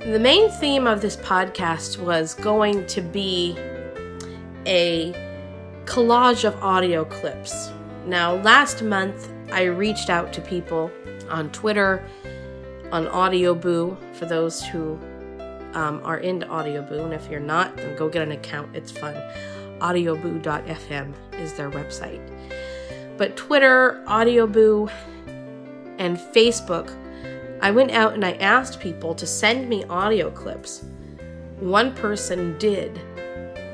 The 0.00 0.18
main 0.18 0.50
theme 0.50 0.86
of 0.86 1.00
this 1.00 1.16
podcast 1.16 1.98
was 1.98 2.34
going 2.34 2.86
to 2.86 3.00
be 3.00 3.56
a 4.66 5.12
collage 5.84 6.44
of 6.44 6.54
audio 6.62 7.04
clips. 7.04 7.70
Now, 8.06 8.36
last 8.36 8.82
month, 8.82 9.30
I 9.52 9.64
reached 9.64 10.08
out 10.08 10.32
to 10.34 10.40
people 10.40 10.90
on 11.28 11.50
Twitter, 11.50 12.06
on 12.90 13.06
Audioboo, 13.06 14.14
for 14.14 14.24
those 14.24 14.62
who 14.62 14.98
um, 15.74 16.00
are 16.04 16.18
into 16.18 16.46
Audioboo, 16.46 17.04
and 17.04 17.14
if 17.14 17.28
you're 17.30 17.40
not, 17.40 17.76
then 17.76 17.96
go 17.96 18.08
get 18.08 18.22
an 18.22 18.32
account. 18.32 18.74
It's 18.74 18.90
fun. 18.90 19.14
Audioboo.fm 19.80 21.12
is 21.40 21.52
their 21.54 21.70
website. 21.70 22.20
But 23.16 23.36
Twitter, 23.36 24.02
Audioboo, 24.06 24.90
and 25.98 26.16
Facebook 26.16 26.94
I 27.60 27.72
went 27.72 27.90
out 27.90 28.14
and 28.14 28.24
I 28.24 28.32
asked 28.34 28.78
people 28.78 29.14
to 29.16 29.26
send 29.26 29.68
me 29.68 29.82
audio 29.84 30.30
clips. 30.30 30.84
One 31.58 31.92
person 31.94 32.56
did, 32.58 33.00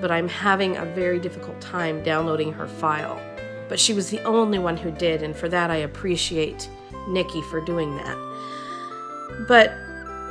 but 0.00 0.10
I'm 0.10 0.28
having 0.28 0.76
a 0.76 0.86
very 0.86 1.18
difficult 1.18 1.60
time 1.60 2.02
downloading 2.02 2.52
her 2.54 2.66
file. 2.66 3.20
But 3.68 3.78
she 3.78 3.92
was 3.92 4.08
the 4.08 4.22
only 4.24 4.58
one 4.58 4.78
who 4.78 4.90
did, 4.90 5.22
and 5.22 5.36
for 5.36 5.48
that 5.50 5.70
I 5.70 5.76
appreciate 5.76 6.68
Nikki 7.08 7.42
for 7.42 7.60
doing 7.60 7.94
that. 7.96 9.44
But 9.48 9.74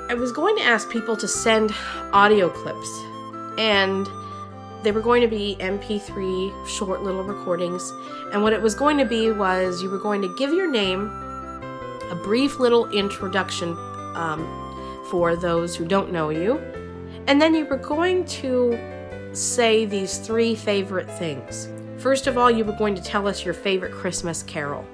I 0.09 0.15
was 0.15 0.31
going 0.31 0.55
to 0.57 0.61
ask 0.61 0.89
people 0.89 1.15
to 1.15 1.27
send 1.27 1.73
audio 2.11 2.49
clips, 2.49 2.89
and 3.57 4.07
they 4.83 4.91
were 4.91 5.01
going 5.01 5.21
to 5.21 5.27
be 5.27 5.55
MP3 5.59 6.67
short 6.67 7.03
little 7.03 7.23
recordings. 7.23 7.93
And 8.33 8.43
what 8.43 8.51
it 8.51 8.61
was 8.61 8.75
going 8.75 8.97
to 8.97 9.05
be 9.05 9.31
was 9.31 9.81
you 9.81 9.89
were 9.89 9.97
going 9.97 10.21
to 10.21 10.35
give 10.37 10.51
your 10.51 10.69
name 10.69 11.07
a 12.11 12.19
brief 12.21 12.59
little 12.59 12.89
introduction 12.91 13.69
um, 14.15 14.45
for 15.09 15.37
those 15.37 15.73
who 15.75 15.85
don't 15.85 16.11
know 16.11 16.29
you. 16.29 16.57
And 17.27 17.41
then 17.41 17.55
you 17.55 17.65
were 17.65 17.77
going 17.77 18.25
to 18.25 18.77
say 19.31 19.85
these 19.85 20.17
three 20.17 20.53
favorite 20.53 21.09
things. 21.09 21.69
First 21.97 22.27
of 22.27 22.37
all, 22.37 22.51
you 22.51 22.65
were 22.65 22.77
going 22.77 22.95
to 22.95 23.01
tell 23.01 23.25
us 23.25 23.45
your 23.45 23.53
favorite 23.53 23.93
Christmas 23.93 24.43
carol. 24.43 24.85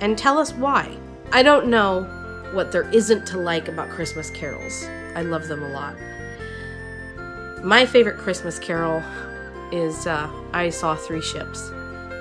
And 0.00 0.18
tell 0.18 0.36
us 0.36 0.52
why. 0.52 0.94
I 1.32 1.42
don't 1.42 1.68
know 1.68 2.17
what 2.52 2.72
there 2.72 2.88
isn't 2.90 3.26
to 3.26 3.38
like 3.38 3.68
about 3.68 3.90
Christmas 3.90 4.30
carols. 4.30 4.84
I 5.14 5.22
love 5.22 5.48
them 5.48 5.62
a 5.62 5.68
lot. 5.68 5.96
My 7.62 7.84
favorite 7.84 8.18
Christmas 8.18 8.58
carol 8.58 9.02
is 9.72 10.06
uh, 10.06 10.30
I 10.52 10.70
Saw 10.70 10.94
Three 10.94 11.20
Ships. 11.20 11.70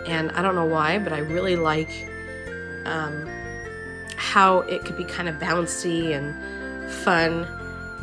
And 0.07 0.31
I 0.31 0.41
don't 0.41 0.55
know 0.55 0.65
why, 0.65 0.99
but 0.99 1.13
I 1.13 1.19
really 1.19 1.55
like 1.55 1.89
um, 2.85 3.29
how 4.15 4.59
it 4.61 4.85
could 4.85 4.97
be 4.97 5.03
kind 5.03 5.27
of 5.27 5.35
bouncy 5.35 6.15
and 6.15 6.91
fun. 6.91 7.45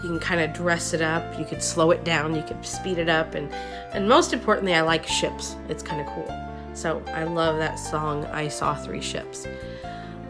You 0.02 0.10
can 0.10 0.20
kind 0.20 0.40
of 0.40 0.52
dress 0.52 0.92
it 0.92 1.00
up, 1.00 1.38
you 1.38 1.46
could 1.46 1.62
slow 1.62 1.90
it 1.90 2.04
down, 2.04 2.34
you 2.34 2.42
could 2.42 2.64
speed 2.64 2.98
it 2.98 3.08
up, 3.08 3.34
and, 3.34 3.50
and 3.94 4.06
most 4.06 4.34
importantly, 4.34 4.74
I 4.74 4.82
like 4.82 5.06
ships. 5.06 5.56
It's 5.68 5.82
kind 5.82 6.00
of 6.00 6.06
cool. 6.08 6.28
So 6.74 7.02
I 7.08 7.24
love 7.24 7.56
that 7.58 7.76
song, 7.76 8.26
I 8.26 8.48
Saw 8.48 8.74
Three 8.74 9.00
Ships. 9.00 9.46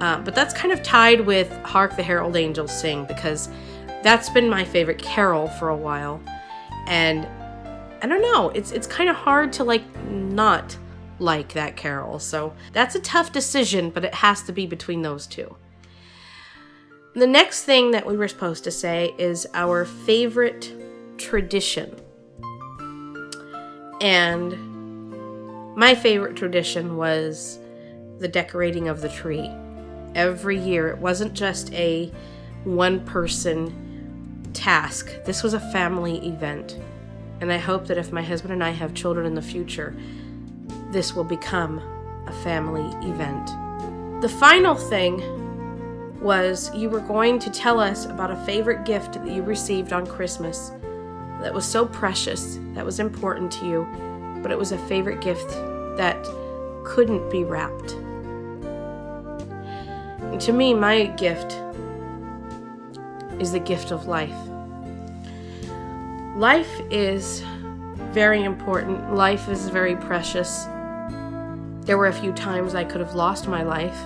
Uh, 0.00 0.18
but 0.20 0.34
that's 0.34 0.52
kind 0.52 0.72
of 0.72 0.82
tied 0.82 1.20
with 1.20 1.50
Hark 1.62 1.96
the 1.96 2.02
Herald 2.02 2.36
Angels 2.36 2.78
Sing 2.78 3.04
because 3.06 3.48
that's 4.02 4.28
been 4.30 4.48
my 4.48 4.64
favorite 4.64 4.98
carol 4.98 5.48
for 5.48 5.68
a 5.68 5.76
while. 5.76 6.20
And 6.86 7.26
I 8.02 8.06
don't 8.06 8.22
know, 8.22 8.50
it's 8.50 8.72
it's 8.72 8.86
kind 8.86 9.08
of 9.08 9.16
hard 9.16 9.52
to 9.54 9.64
like 9.64 9.82
not 10.10 10.76
like 11.18 11.52
that 11.54 11.76
carol. 11.76 12.18
So 12.18 12.52
that's 12.72 12.94
a 12.94 13.00
tough 13.00 13.32
decision, 13.32 13.90
but 13.90 14.04
it 14.04 14.14
has 14.14 14.42
to 14.42 14.52
be 14.52 14.66
between 14.66 15.02
those 15.02 15.26
two. 15.26 15.56
The 17.14 17.26
next 17.26 17.64
thing 17.64 17.92
that 17.92 18.04
we 18.04 18.16
were 18.16 18.28
supposed 18.28 18.64
to 18.64 18.70
say 18.70 19.14
is 19.18 19.46
our 19.54 19.84
favorite 19.84 20.72
tradition. 21.16 21.94
And 24.00 24.52
My 25.76 25.94
favorite 25.94 26.36
tradition 26.36 26.96
was 26.96 27.58
the 28.18 28.28
decorating 28.28 28.88
of 28.88 29.00
the 29.00 29.08
tree. 29.08 29.50
Every 30.14 30.58
year, 30.58 30.88
it 30.88 30.98
wasn't 30.98 31.34
just 31.34 31.72
a 31.74 32.12
one 32.64 33.04
person 33.04 34.50
task, 34.54 35.12
this 35.24 35.42
was 35.42 35.54
a 35.54 35.60
family 35.72 36.26
event. 36.26 36.78
And 37.40 37.52
I 37.52 37.58
hope 37.58 37.86
that 37.88 37.98
if 37.98 38.12
my 38.12 38.22
husband 38.22 38.52
and 38.52 38.62
I 38.62 38.70
have 38.70 38.94
children 38.94 39.26
in 39.26 39.34
the 39.34 39.42
future, 39.42 39.94
this 40.90 41.14
will 41.14 41.24
become 41.24 41.78
a 42.26 42.32
family 42.42 42.86
event. 43.08 43.50
The 44.22 44.28
final 44.28 44.74
thing 44.76 45.22
was 46.20 46.74
you 46.74 46.88
were 46.88 47.00
going 47.00 47.38
to 47.40 47.50
tell 47.50 47.80
us 47.80 48.06
about 48.06 48.30
a 48.30 48.36
favorite 48.46 48.86
gift 48.86 49.14
that 49.14 49.28
you 49.28 49.42
received 49.42 49.92
on 49.92 50.06
Christmas 50.06 50.70
that 51.40 51.52
was 51.52 51.66
so 51.66 51.84
precious, 51.84 52.58
that 52.72 52.86
was 52.86 53.00
important 53.00 53.52
to 53.52 53.66
you, 53.66 54.40
but 54.42 54.50
it 54.50 54.56
was 54.56 54.72
a 54.72 54.78
favorite 54.86 55.20
gift 55.20 55.50
that 55.98 56.24
couldn't 56.84 57.28
be 57.30 57.44
wrapped. 57.44 57.96
To 60.40 60.52
me, 60.52 60.74
my 60.74 61.06
gift 61.06 61.52
is 63.40 63.52
the 63.52 63.60
gift 63.60 63.92
of 63.92 64.06
life. 64.06 64.34
Life 66.36 66.80
is 66.90 67.44
very 68.10 68.42
important, 68.42 69.14
life 69.14 69.48
is 69.48 69.68
very 69.68 69.96
precious. 69.96 70.64
There 71.84 71.96
were 71.96 72.08
a 72.08 72.12
few 72.12 72.32
times 72.32 72.74
I 72.74 72.84
could 72.84 73.00
have 73.00 73.14
lost 73.14 73.46
my 73.46 73.62
life. 73.62 73.96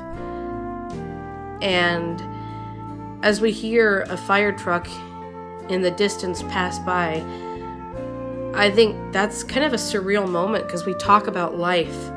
And 1.62 2.22
as 3.24 3.40
we 3.40 3.50
hear 3.50 4.02
a 4.02 4.16
fire 4.16 4.52
truck 4.52 4.86
in 5.68 5.82
the 5.82 5.90
distance 5.90 6.42
pass 6.44 6.78
by, 6.80 7.24
I 8.54 8.70
think 8.70 9.12
that's 9.12 9.42
kind 9.42 9.64
of 9.64 9.72
a 9.72 9.76
surreal 9.76 10.28
moment 10.28 10.66
because 10.66 10.84
we 10.84 10.94
talk 10.94 11.26
about 11.26 11.58
life. 11.58 12.10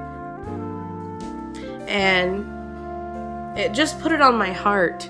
And 1.88 2.61
it 3.56 3.74
just 3.74 4.00
put 4.00 4.12
it 4.12 4.22
on 4.22 4.36
my 4.36 4.52
heart 4.52 5.10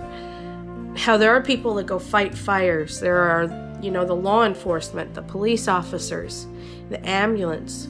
how 0.95 1.17
there 1.17 1.35
are 1.35 1.41
people 1.41 1.75
that 1.75 1.85
go 1.85 1.99
fight 1.99 2.37
fires. 2.37 2.99
There 2.99 3.17
are, 3.17 3.77
you 3.81 3.91
know, 3.91 4.05
the 4.05 4.15
law 4.15 4.43
enforcement, 4.43 5.13
the 5.13 5.21
police 5.21 5.67
officers, 5.67 6.47
the 6.89 7.03
ambulance 7.07 7.87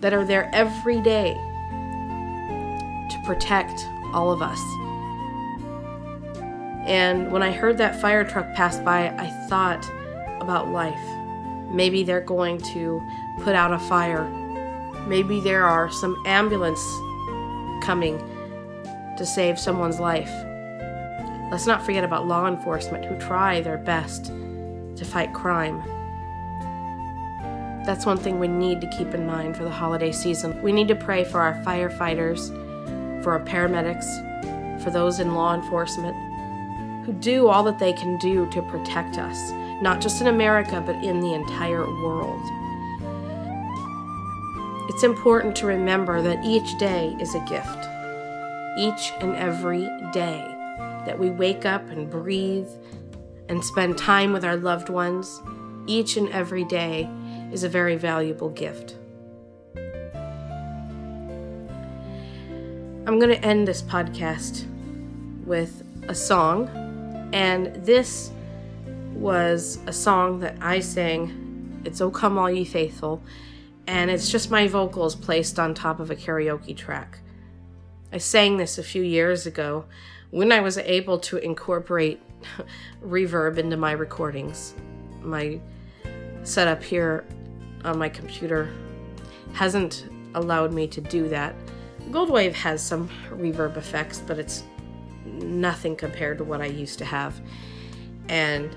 that 0.00 0.12
are 0.12 0.24
there 0.24 0.50
every 0.52 1.00
day 1.00 1.34
to 3.10 3.22
protect 3.24 3.86
all 4.12 4.30
of 4.30 4.42
us. 4.42 4.60
And 6.86 7.32
when 7.32 7.42
I 7.42 7.50
heard 7.50 7.78
that 7.78 8.00
fire 8.00 8.22
truck 8.24 8.54
pass 8.54 8.78
by, 8.78 9.08
I 9.08 9.28
thought 9.48 9.84
about 10.40 10.68
life. 10.68 10.94
Maybe 11.72 12.04
they're 12.04 12.20
going 12.20 12.58
to 12.58 13.02
put 13.42 13.56
out 13.56 13.72
a 13.72 13.78
fire. 13.78 14.24
Maybe 15.08 15.40
there 15.40 15.64
are 15.64 15.90
some 15.90 16.16
ambulance 16.26 16.80
coming 17.84 18.18
to 19.16 19.26
save 19.26 19.58
someone's 19.58 20.00
life. 20.00 20.32
Let's 21.50 21.66
not 21.66 21.84
forget 21.84 22.04
about 22.04 22.26
law 22.26 22.46
enforcement 22.48 23.04
who 23.04 23.16
try 23.18 23.60
their 23.60 23.78
best 23.78 24.26
to 24.26 25.04
fight 25.04 25.32
crime. 25.32 25.82
That's 27.84 28.04
one 28.04 28.18
thing 28.18 28.40
we 28.40 28.48
need 28.48 28.80
to 28.80 28.88
keep 28.88 29.14
in 29.14 29.26
mind 29.26 29.56
for 29.56 29.62
the 29.62 29.70
holiday 29.70 30.10
season. 30.10 30.60
We 30.62 30.72
need 30.72 30.88
to 30.88 30.96
pray 30.96 31.22
for 31.22 31.40
our 31.40 31.54
firefighters, 31.62 32.48
for 33.22 33.32
our 33.32 33.44
paramedics, 33.44 34.82
for 34.82 34.90
those 34.90 35.20
in 35.20 35.34
law 35.34 35.54
enforcement 35.54 36.16
who 37.06 37.12
do 37.12 37.46
all 37.46 37.62
that 37.62 37.78
they 37.78 37.92
can 37.92 38.18
do 38.18 38.50
to 38.50 38.60
protect 38.62 39.18
us, 39.18 39.52
not 39.80 40.00
just 40.00 40.20
in 40.20 40.26
America, 40.26 40.82
but 40.84 40.96
in 40.96 41.20
the 41.20 41.32
entire 41.32 41.86
world. 42.02 42.42
It's 44.88 45.04
important 45.04 45.54
to 45.56 45.66
remember 45.66 46.20
that 46.22 46.44
each 46.44 46.76
day 46.78 47.16
is 47.20 47.34
a 47.36 47.40
gift. 47.40 47.95
Each 48.76 49.12
and 49.20 49.34
every 49.36 49.88
day 50.12 50.44
that 51.06 51.18
we 51.18 51.30
wake 51.30 51.64
up 51.64 51.88
and 51.88 52.10
breathe 52.10 52.68
and 53.48 53.64
spend 53.64 53.96
time 53.96 54.32
with 54.32 54.44
our 54.44 54.56
loved 54.56 54.88
ones, 54.88 55.40
each 55.86 56.16
and 56.16 56.28
every 56.30 56.64
day 56.64 57.08
is 57.52 57.64
a 57.64 57.68
very 57.68 57.96
valuable 57.96 58.50
gift. 58.50 58.96
I'm 63.06 63.20
going 63.20 63.30
to 63.30 63.44
end 63.44 63.68
this 63.68 63.82
podcast 63.82 64.66
with 65.46 65.84
a 66.08 66.14
song 66.14 66.68
and 67.32 67.74
this 67.84 68.30
was 69.14 69.78
a 69.86 69.92
song 69.92 70.40
that 70.40 70.56
I 70.60 70.80
sang. 70.80 71.82
It's 71.84 72.00
Oh 72.00 72.10
Come 72.10 72.36
All 72.36 72.50
Ye 72.50 72.64
Faithful. 72.64 73.22
And 73.86 74.10
it's 74.10 74.30
just 74.30 74.50
my 74.50 74.66
vocals 74.66 75.14
placed 75.14 75.58
on 75.58 75.72
top 75.72 76.00
of 76.00 76.10
a 76.10 76.16
karaoke 76.16 76.76
track. 76.76 77.20
I 78.16 78.18
sang 78.18 78.56
this 78.56 78.78
a 78.78 78.82
few 78.82 79.02
years 79.02 79.44
ago 79.46 79.84
when 80.30 80.50
I 80.50 80.60
was 80.60 80.78
able 80.78 81.18
to 81.18 81.36
incorporate 81.36 82.18
reverb 83.04 83.58
into 83.58 83.76
my 83.76 83.92
recordings. 83.92 84.74
My 85.20 85.60
setup 86.42 86.82
here 86.82 87.26
on 87.84 87.98
my 87.98 88.08
computer 88.08 88.72
hasn't 89.52 90.06
allowed 90.34 90.72
me 90.72 90.86
to 90.86 91.02
do 91.02 91.28
that. 91.28 91.54
Goldwave 92.08 92.54
has 92.54 92.82
some 92.82 93.10
reverb 93.28 93.76
effects, 93.76 94.22
but 94.26 94.38
it's 94.38 94.62
nothing 95.26 95.94
compared 95.94 96.38
to 96.38 96.44
what 96.44 96.62
I 96.62 96.66
used 96.68 96.98
to 97.00 97.04
have. 97.04 97.38
And 98.30 98.74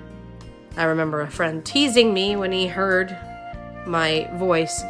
I 0.75 0.83
remember 0.83 1.21
a 1.21 1.31
friend 1.31 1.65
teasing 1.65 2.13
me 2.13 2.35
when 2.35 2.51
he 2.51 2.67
heard 2.67 3.17
my 3.87 4.29
voice, 4.33 4.83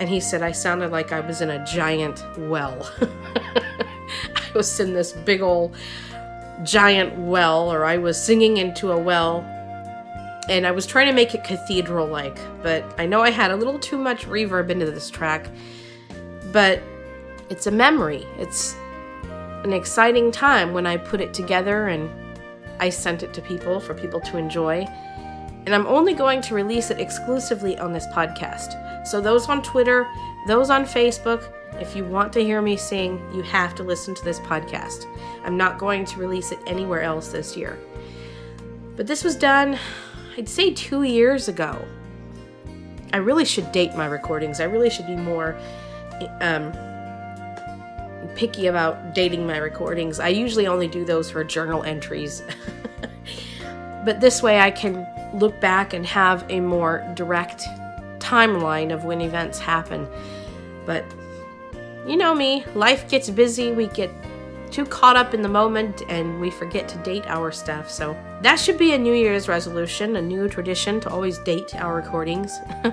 and 0.00 0.08
he 0.08 0.20
said 0.20 0.42
I 0.42 0.52
sounded 0.52 0.90
like 0.90 1.12
I 1.12 1.20
was 1.20 1.40
in 1.40 1.50
a 1.50 1.64
giant 1.64 2.24
well. 2.38 2.90
I 3.00 4.50
was 4.54 4.78
in 4.80 4.92
this 4.92 5.12
big 5.12 5.40
old 5.40 5.76
giant 6.62 7.18
well, 7.18 7.72
or 7.72 7.84
I 7.84 7.96
was 7.96 8.20
singing 8.20 8.56
into 8.56 8.92
a 8.92 8.98
well, 8.98 9.40
and 10.48 10.66
I 10.66 10.72
was 10.72 10.86
trying 10.86 11.06
to 11.06 11.12
make 11.12 11.34
it 11.34 11.42
cathedral 11.42 12.06
like, 12.06 12.38
but 12.62 12.84
I 12.98 13.06
know 13.06 13.22
I 13.22 13.30
had 13.30 13.50
a 13.50 13.56
little 13.56 13.78
too 13.78 13.96
much 13.96 14.26
reverb 14.26 14.70
into 14.70 14.90
this 14.90 15.10
track. 15.10 15.48
But 16.52 16.82
it's 17.50 17.66
a 17.66 17.70
memory. 17.70 18.26
It's 18.38 18.74
an 19.64 19.72
exciting 19.72 20.30
time 20.30 20.72
when 20.72 20.86
I 20.86 20.96
put 20.96 21.20
it 21.20 21.32
together 21.32 21.88
and 21.88 22.10
I 22.78 22.90
sent 22.90 23.22
it 23.22 23.32
to 23.34 23.42
people 23.42 23.80
for 23.80 23.94
people 23.94 24.20
to 24.20 24.36
enjoy. 24.36 24.86
And 25.66 25.74
I'm 25.74 25.86
only 25.86 26.12
going 26.12 26.42
to 26.42 26.54
release 26.54 26.90
it 26.90 27.00
exclusively 27.00 27.78
on 27.78 27.92
this 27.92 28.06
podcast. 28.08 28.83
So, 29.04 29.20
those 29.20 29.48
on 29.48 29.62
Twitter, 29.62 30.08
those 30.46 30.70
on 30.70 30.84
Facebook, 30.84 31.52
if 31.80 31.96
you 31.96 32.04
want 32.04 32.32
to 32.34 32.40
hear 32.40 32.62
me 32.62 32.76
sing, 32.76 33.20
you 33.34 33.42
have 33.42 33.74
to 33.76 33.82
listen 33.82 34.14
to 34.14 34.24
this 34.24 34.38
podcast. 34.40 35.06
I'm 35.44 35.56
not 35.56 35.78
going 35.78 36.04
to 36.06 36.18
release 36.18 36.52
it 36.52 36.58
anywhere 36.66 37.02
else 37.02 37.28
this 37.28 37.56
year. 37.56 37.78
But 38.96 39.06
this 39.06 39.24
was 39.24 39.34
done, 39.34 39.78
I'd 40.36 40.48
say, 40.48 40.72
two 40.72 41.02
years 41.02 41.48
ago. 41.48 41.84
I 43.12 43.18
really 43.18 43.44
should 43.44 43.72
date 43.72 43.94
my 43.94 44.06
recordings. 44.06 44.60
I 44.60 44.64
really 44.64 44.90
should 44.90 45.06
be 45.06 45.16
more 45.16 45.56
um, 46.40 46.72
picky 48.36 48.68
about 48.68 49.14
dating 49.14 49.46
my 49.46 49.58
recordings. 49.58 50.20
I 50.20 50.28
usually 50.28 50.66
only 50.66 50.88
do 50.88 51.04
those 51.04 51.30
for 51.30 51.42
journal 51.44 51.82
entries. 51.82 52.42
but 54.04 54.20
this 54.20 54.42
way 54.42 54.60
I 54.60 54.70
can 54.70 55.06
look 55.34 55.60
back 55.60 55.92
and 55.92 56.06
have 56.06 56.44
a 56.48 56.60
more 56.60 57.04
direct 57.14 57.64
timeline 58.24 58.92
of 58.92 59.04
when 59.04 59.20
events 59.20 59.58
happen. 59.58 60.08
But 60.86 61.04
you 62.06 62.16
know 62.16 62.34
me, 62.34 62.64
life 62.74 63.08
gets 63.08 63.30
busy, 63.30 63.72
we 63.72 63.86
get 63.88 64.10
too 64.70 64.84
caught 64.84 65.16
up 65.16 65.34
in 65.34 65.42
the 65.42 65.48
moment 65.48 66.02
and 66.08 66.40
we 66.40 66.50
forget 66.50 66.88
to 66.88 66.98
date 66.98 67.24
our 67.26 67.52
stuff. 67.52 67.88
So 67.90 68.16
that 68.42 68.56
should 68.56 68.76
be 68.76 68.92
a 68.92 68.98
New 68.98 69.14
Year's 69.14 69.46
resolution, 69.46 70.16
a 70.16 70.22
new 70.22 70.48
tradition 70.48 71.00
to 71.00 71.10
always 71.10 71.38
date 71.38 71.76
our 71.76 71.94
recordings. 71.94 72.58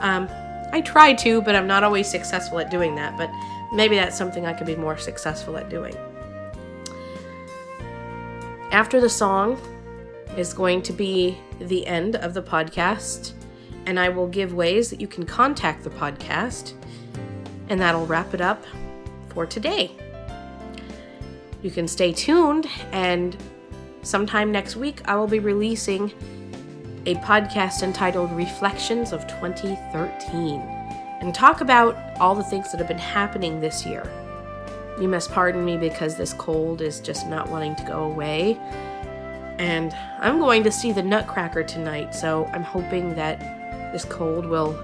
um, 0.00 0.26
I 0.72 0.80
try 0.82 1.12
to, 1.12 1.42
but 1.42 1.54
I'm 1.54 1.66
not 1.66 1.84
always 1.84 2.10
successful 2.10 2.58
at 2.60 2.70
doing 2.70 2.94
that. 2.94 3.18
But 3.18 3.30
maybe 3.72 3.96
that's 3.96 4.16
something 4.16 4.46
I 4.46 4.54
could 4.54 4.66
be 4.66 4.76
more 4.76 4.96
successful 4.96 5.56
at 5.56 5.68
doing. 5.68 5.94
After 8.72 9.00
the 9.00 9.08
song 9.10 9.60
is 10.36 10.54
going 10.54 10.80
to 10.82 10.92
be 10.92 11.38
the 11.58 11.86
end 11.86 12.16
of 12.16 12.34
the 12.34 12.42
podcast, 12.42 13.34
and 13.86 13.98
I 13.98 14.08
will 14.08 14.26
give 14.26 14.54
ways 14.54 14.90
that 14.90 15.00
you 15.00 15.06
can 15.06 15.24
contact 15.24 15.84
the 15.84 15.90
podcast, 15.90 16.74
and 17.68 17.80
that'll 17.80 18.06
wrap 18.06 18.34
it 18.34 18.40
up 18.40 18.64
for 19.28 19.46
today. 19.46 19.92
You 21.62 21.70
can 21.70 21.86
stay 21.86 22.12
tuned, 22.12 22.66
and 22.92 23.36
sometime 24.02 24.50
next 24.50 24.76
week, 24.76 25.02
I 25.06 25.16
will 25.16 25.26
be 25.26 25.38
releasing 25.38 26.12
a 27.06 27.14
podcast 27.16 27.82
entitled 27.82 28.30
Reflections 28.32 29.12
of 29.12 29.26
2013 29.26 30.60
and 31.20 31.34
talk 31.34 31.60
about 31.60 31.96
all 32.18 32.34
the 32.34 32.44
things 32.44 32.70
that 32.72 32.78
have 32.78 32.88
been 32.88 32.98
happening 32.98 33.60
this 33.60 33.84
year. 33.84 34.10
You 35.00 35.08
must 35.08 35.30
pardon 35.30 35.64
me 35.64 35.76
because 35.76 36.16
this 36.16 36.32
cold 36.34 36.80
is 36.82 37.00
just 37.00 37.26
not 37.26 37.48
wanting 37.48 37.74
to 37.76 37.84
go 37.84 38.04
away. 38.04 38.58
And 39.58 39.94
I'm 40.18 40.38
going 40.38 40.62
to 40.64 40.72
see 40.72 40.92
the 40.92 41.02
Nutcracker 41.02 41.62
tonight, 41.64 42.14
so 42.14 42.46
I'm 42.52 42.62
hoping 42.62 43.14
that 43.14 43.59
this 43.92 44.04
cold 44.04 44.46
will 44.46 44.78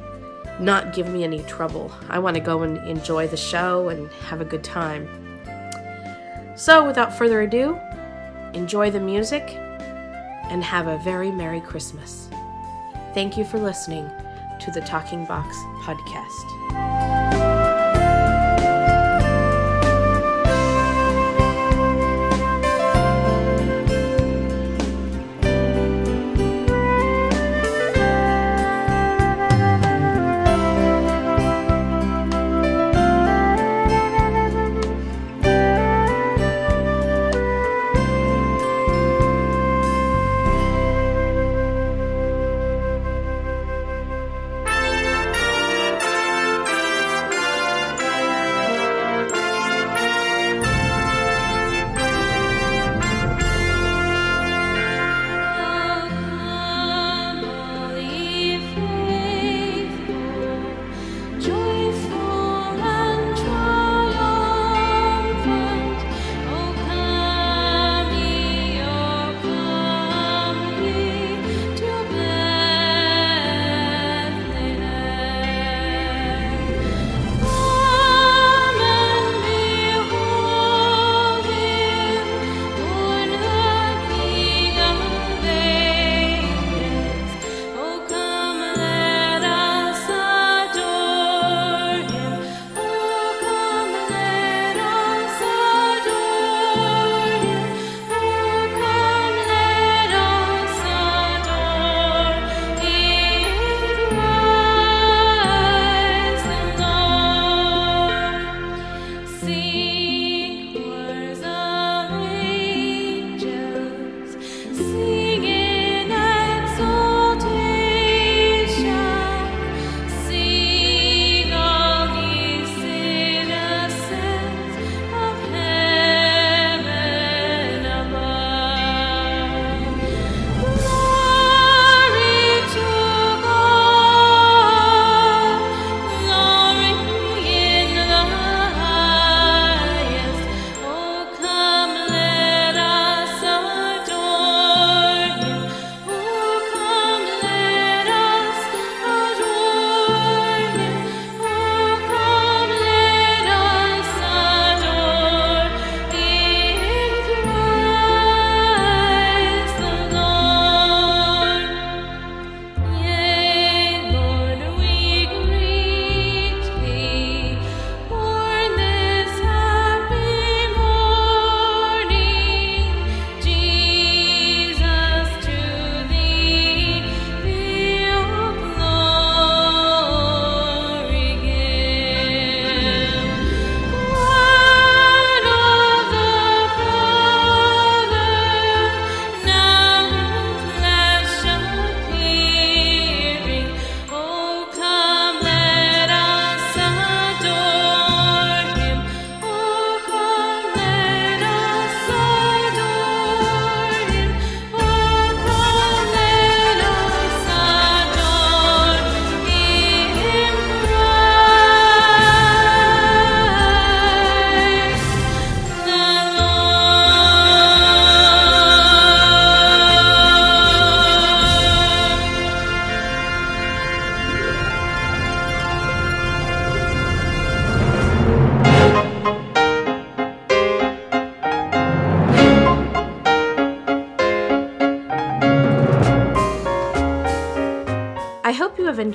not 0.58 0.94
give 0.94 1.08
me 1.08 1.24
any 1.24 1.42
trouble. 1.44 1.92
I 2.08 2.18
want 2.18 2.34
to 2.34 2.40
go 2.40 2.62
and 2.62 2.78
enjoy 2.88 3.28
the 3.28 3.36
show 3.36 3.88
and 3.88 4.10
have 4.28 4.40
a 4.40 4.44
good 4.44 4.64
time. 4.64 5.08
So, 6.56 6.86
without 6.86 7.16
further 7.16 7.42
ado, 7.42 7.78
enjoy 8.54 8.90
the 8.90 9.00
music 9.00 9.42
and 10.50 10.64
have 10.64 10.86
a 10.86 10.98
very 10.98 11.30
Merry 11.30 11.60
Christmas. 11.60 12.28
Thank 13.12 13.36
you 13.36 13.44
for 13.44 13.58
listening 13.58 14.10
to 14.60 14.70
the 14.70 14.80
Talking 14.80 15.24
Box 15.26 15.54
podcast. 15.82 16.55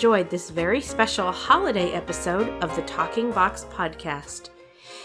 Enjoyed 0.02 0.32
this 0.32 0.50
very 0.50 0.82
special 0.82 1.32
holiday 1.32 1.92
episode 1.92 2.50
of 2.64 2.76
the 2.76 2.82
Talking 2.82 3.30
Box 3.32 3.68
podcast. 3.70 4.50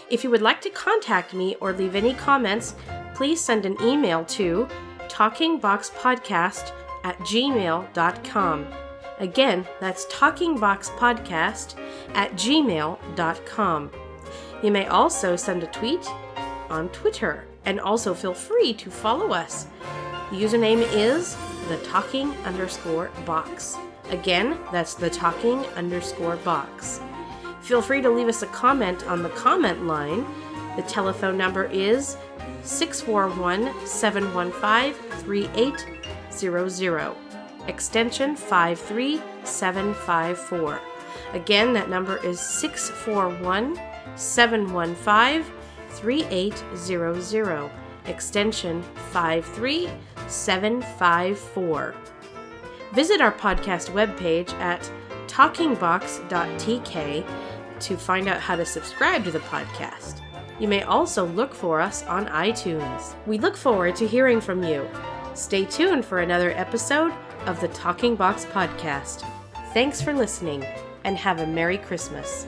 If 0.09 0.23
you 0.23 0.31
would 0.31 0.41
like 0.41 0.59
to 0.61 0.71
contact 0.71 1.35
me 1.35 1.55
or 1.61 1.71
leave 1.71 1.93
any 1.93 2.15
comments, 2.15 2.73
please 3.13 3.39
send 3.39 3.67
an 3.67 3.79
email 3.79 4.25
to 4.25 4.67
talkingboxpodcast 5.01 6.71
at 7.03 7.15
gmail.com. 7.19 8.67
Again, 9.19 9.67
that's 9.79 10.05
talkingboxpodcast 10.05 11.79
at 12.15 12.31
gmail.com. 12.31 13.91
You 14.63 14.71
may 14.71 14.87
also 14.87 15.35
send 15.35 15.61
a 15.61 15.67
tweet 15.67 16.07
on 16.71 16.89
Twitter 16.89 17.45
and 17.65 17.79
also 17.79 18.15
feel 18.15 18.33
free 18.33 18.73
to 18.73 18.89
follow 18.89 19.31
us. 19.31 19.67
The 20.31 20.37
username 20.37 20.81
is 20.91 21.37
the 21.67 21.77
talking 21.83 22.31
underscore 22.37 23.11
box. 23.27 23.77
Again, 24.09 24.57
that's 24.71 24.93
the 24.93 25.09
talking 25.09 25.65
underscore 25.75 26.37
box. 26.37 27.01
Feel 27.61 27.81
free 27.81 28.01
to 28.01 28.09
leave 28.09 28.29
us 28.29 28.43
a 28.43 28.47
comment 28.47 29.05
on 29.07 29.23
the 29.23 29.29
comment 29.29 29.85
line. 29.85 30.25
The 30.77 30.83
telephone 30.83 31.37
number 31.37 31.65
is 31.65 32.15
641 32.63 33.73
715 33.85 34.93
3800, 34.93 37.15
extension 37.67 38.35
53754. 38.35 40.79
Again, 41.33 41.73
that 41.73 41.89
number 41.89 42.23
is 42.25 42.39
641 42.39 43.77
715 44.15 45.43
3800, 45.89 47.69
extension 48.05 48.81
53754. 49.11 51.95
Visit 52.93 53.21
our 53.21 53.31
podcast 53.31 53.91
webpage 53.91 54.51
at 54.53 54.89
talkingbox.tk 55.27 57.25
to 57.79 57.97
find 57.97 58.27
out 58.27 58.39
how 58.39 58.55
to 58.55 58.65
subscribe 58.65 59.23
to 59.25 59.31
the 59.31 59.39
podcast. 59.39 60.21
You 60.59 60.67
may 60.67 60.81
also 60.83 61.27
look 61.27 61.53
for 61.53 61.79
us 61.79 62.03
on 62.03 62.25
iTunes. 62.27 63.15
We 63.27 63.37
look 63.37 63.55
forward 63.55 63.95
to 63.97 64.07
hearing 64.07 64.41
from 64.41 64.63
you. 64.63 64.89
Stay 65.35 65.65
tuned 65.65 66.03
for 66.03 66.19
another 66.19 66.51
episode 66.51 67.13
of 67.45 67.61
the 67.61 67.67
Talking 67.69 68.15
Box 68.15 68.45
Podcast. 68.45 69.23
Thanks 69.73 70.01
for 70.01 70.13
listening 70.13 70.65
and 71.03 71.15
have 71.17 71.39
a 71.39 71.45
Merry 71.45 71.77
Christmas. 71.77 72.47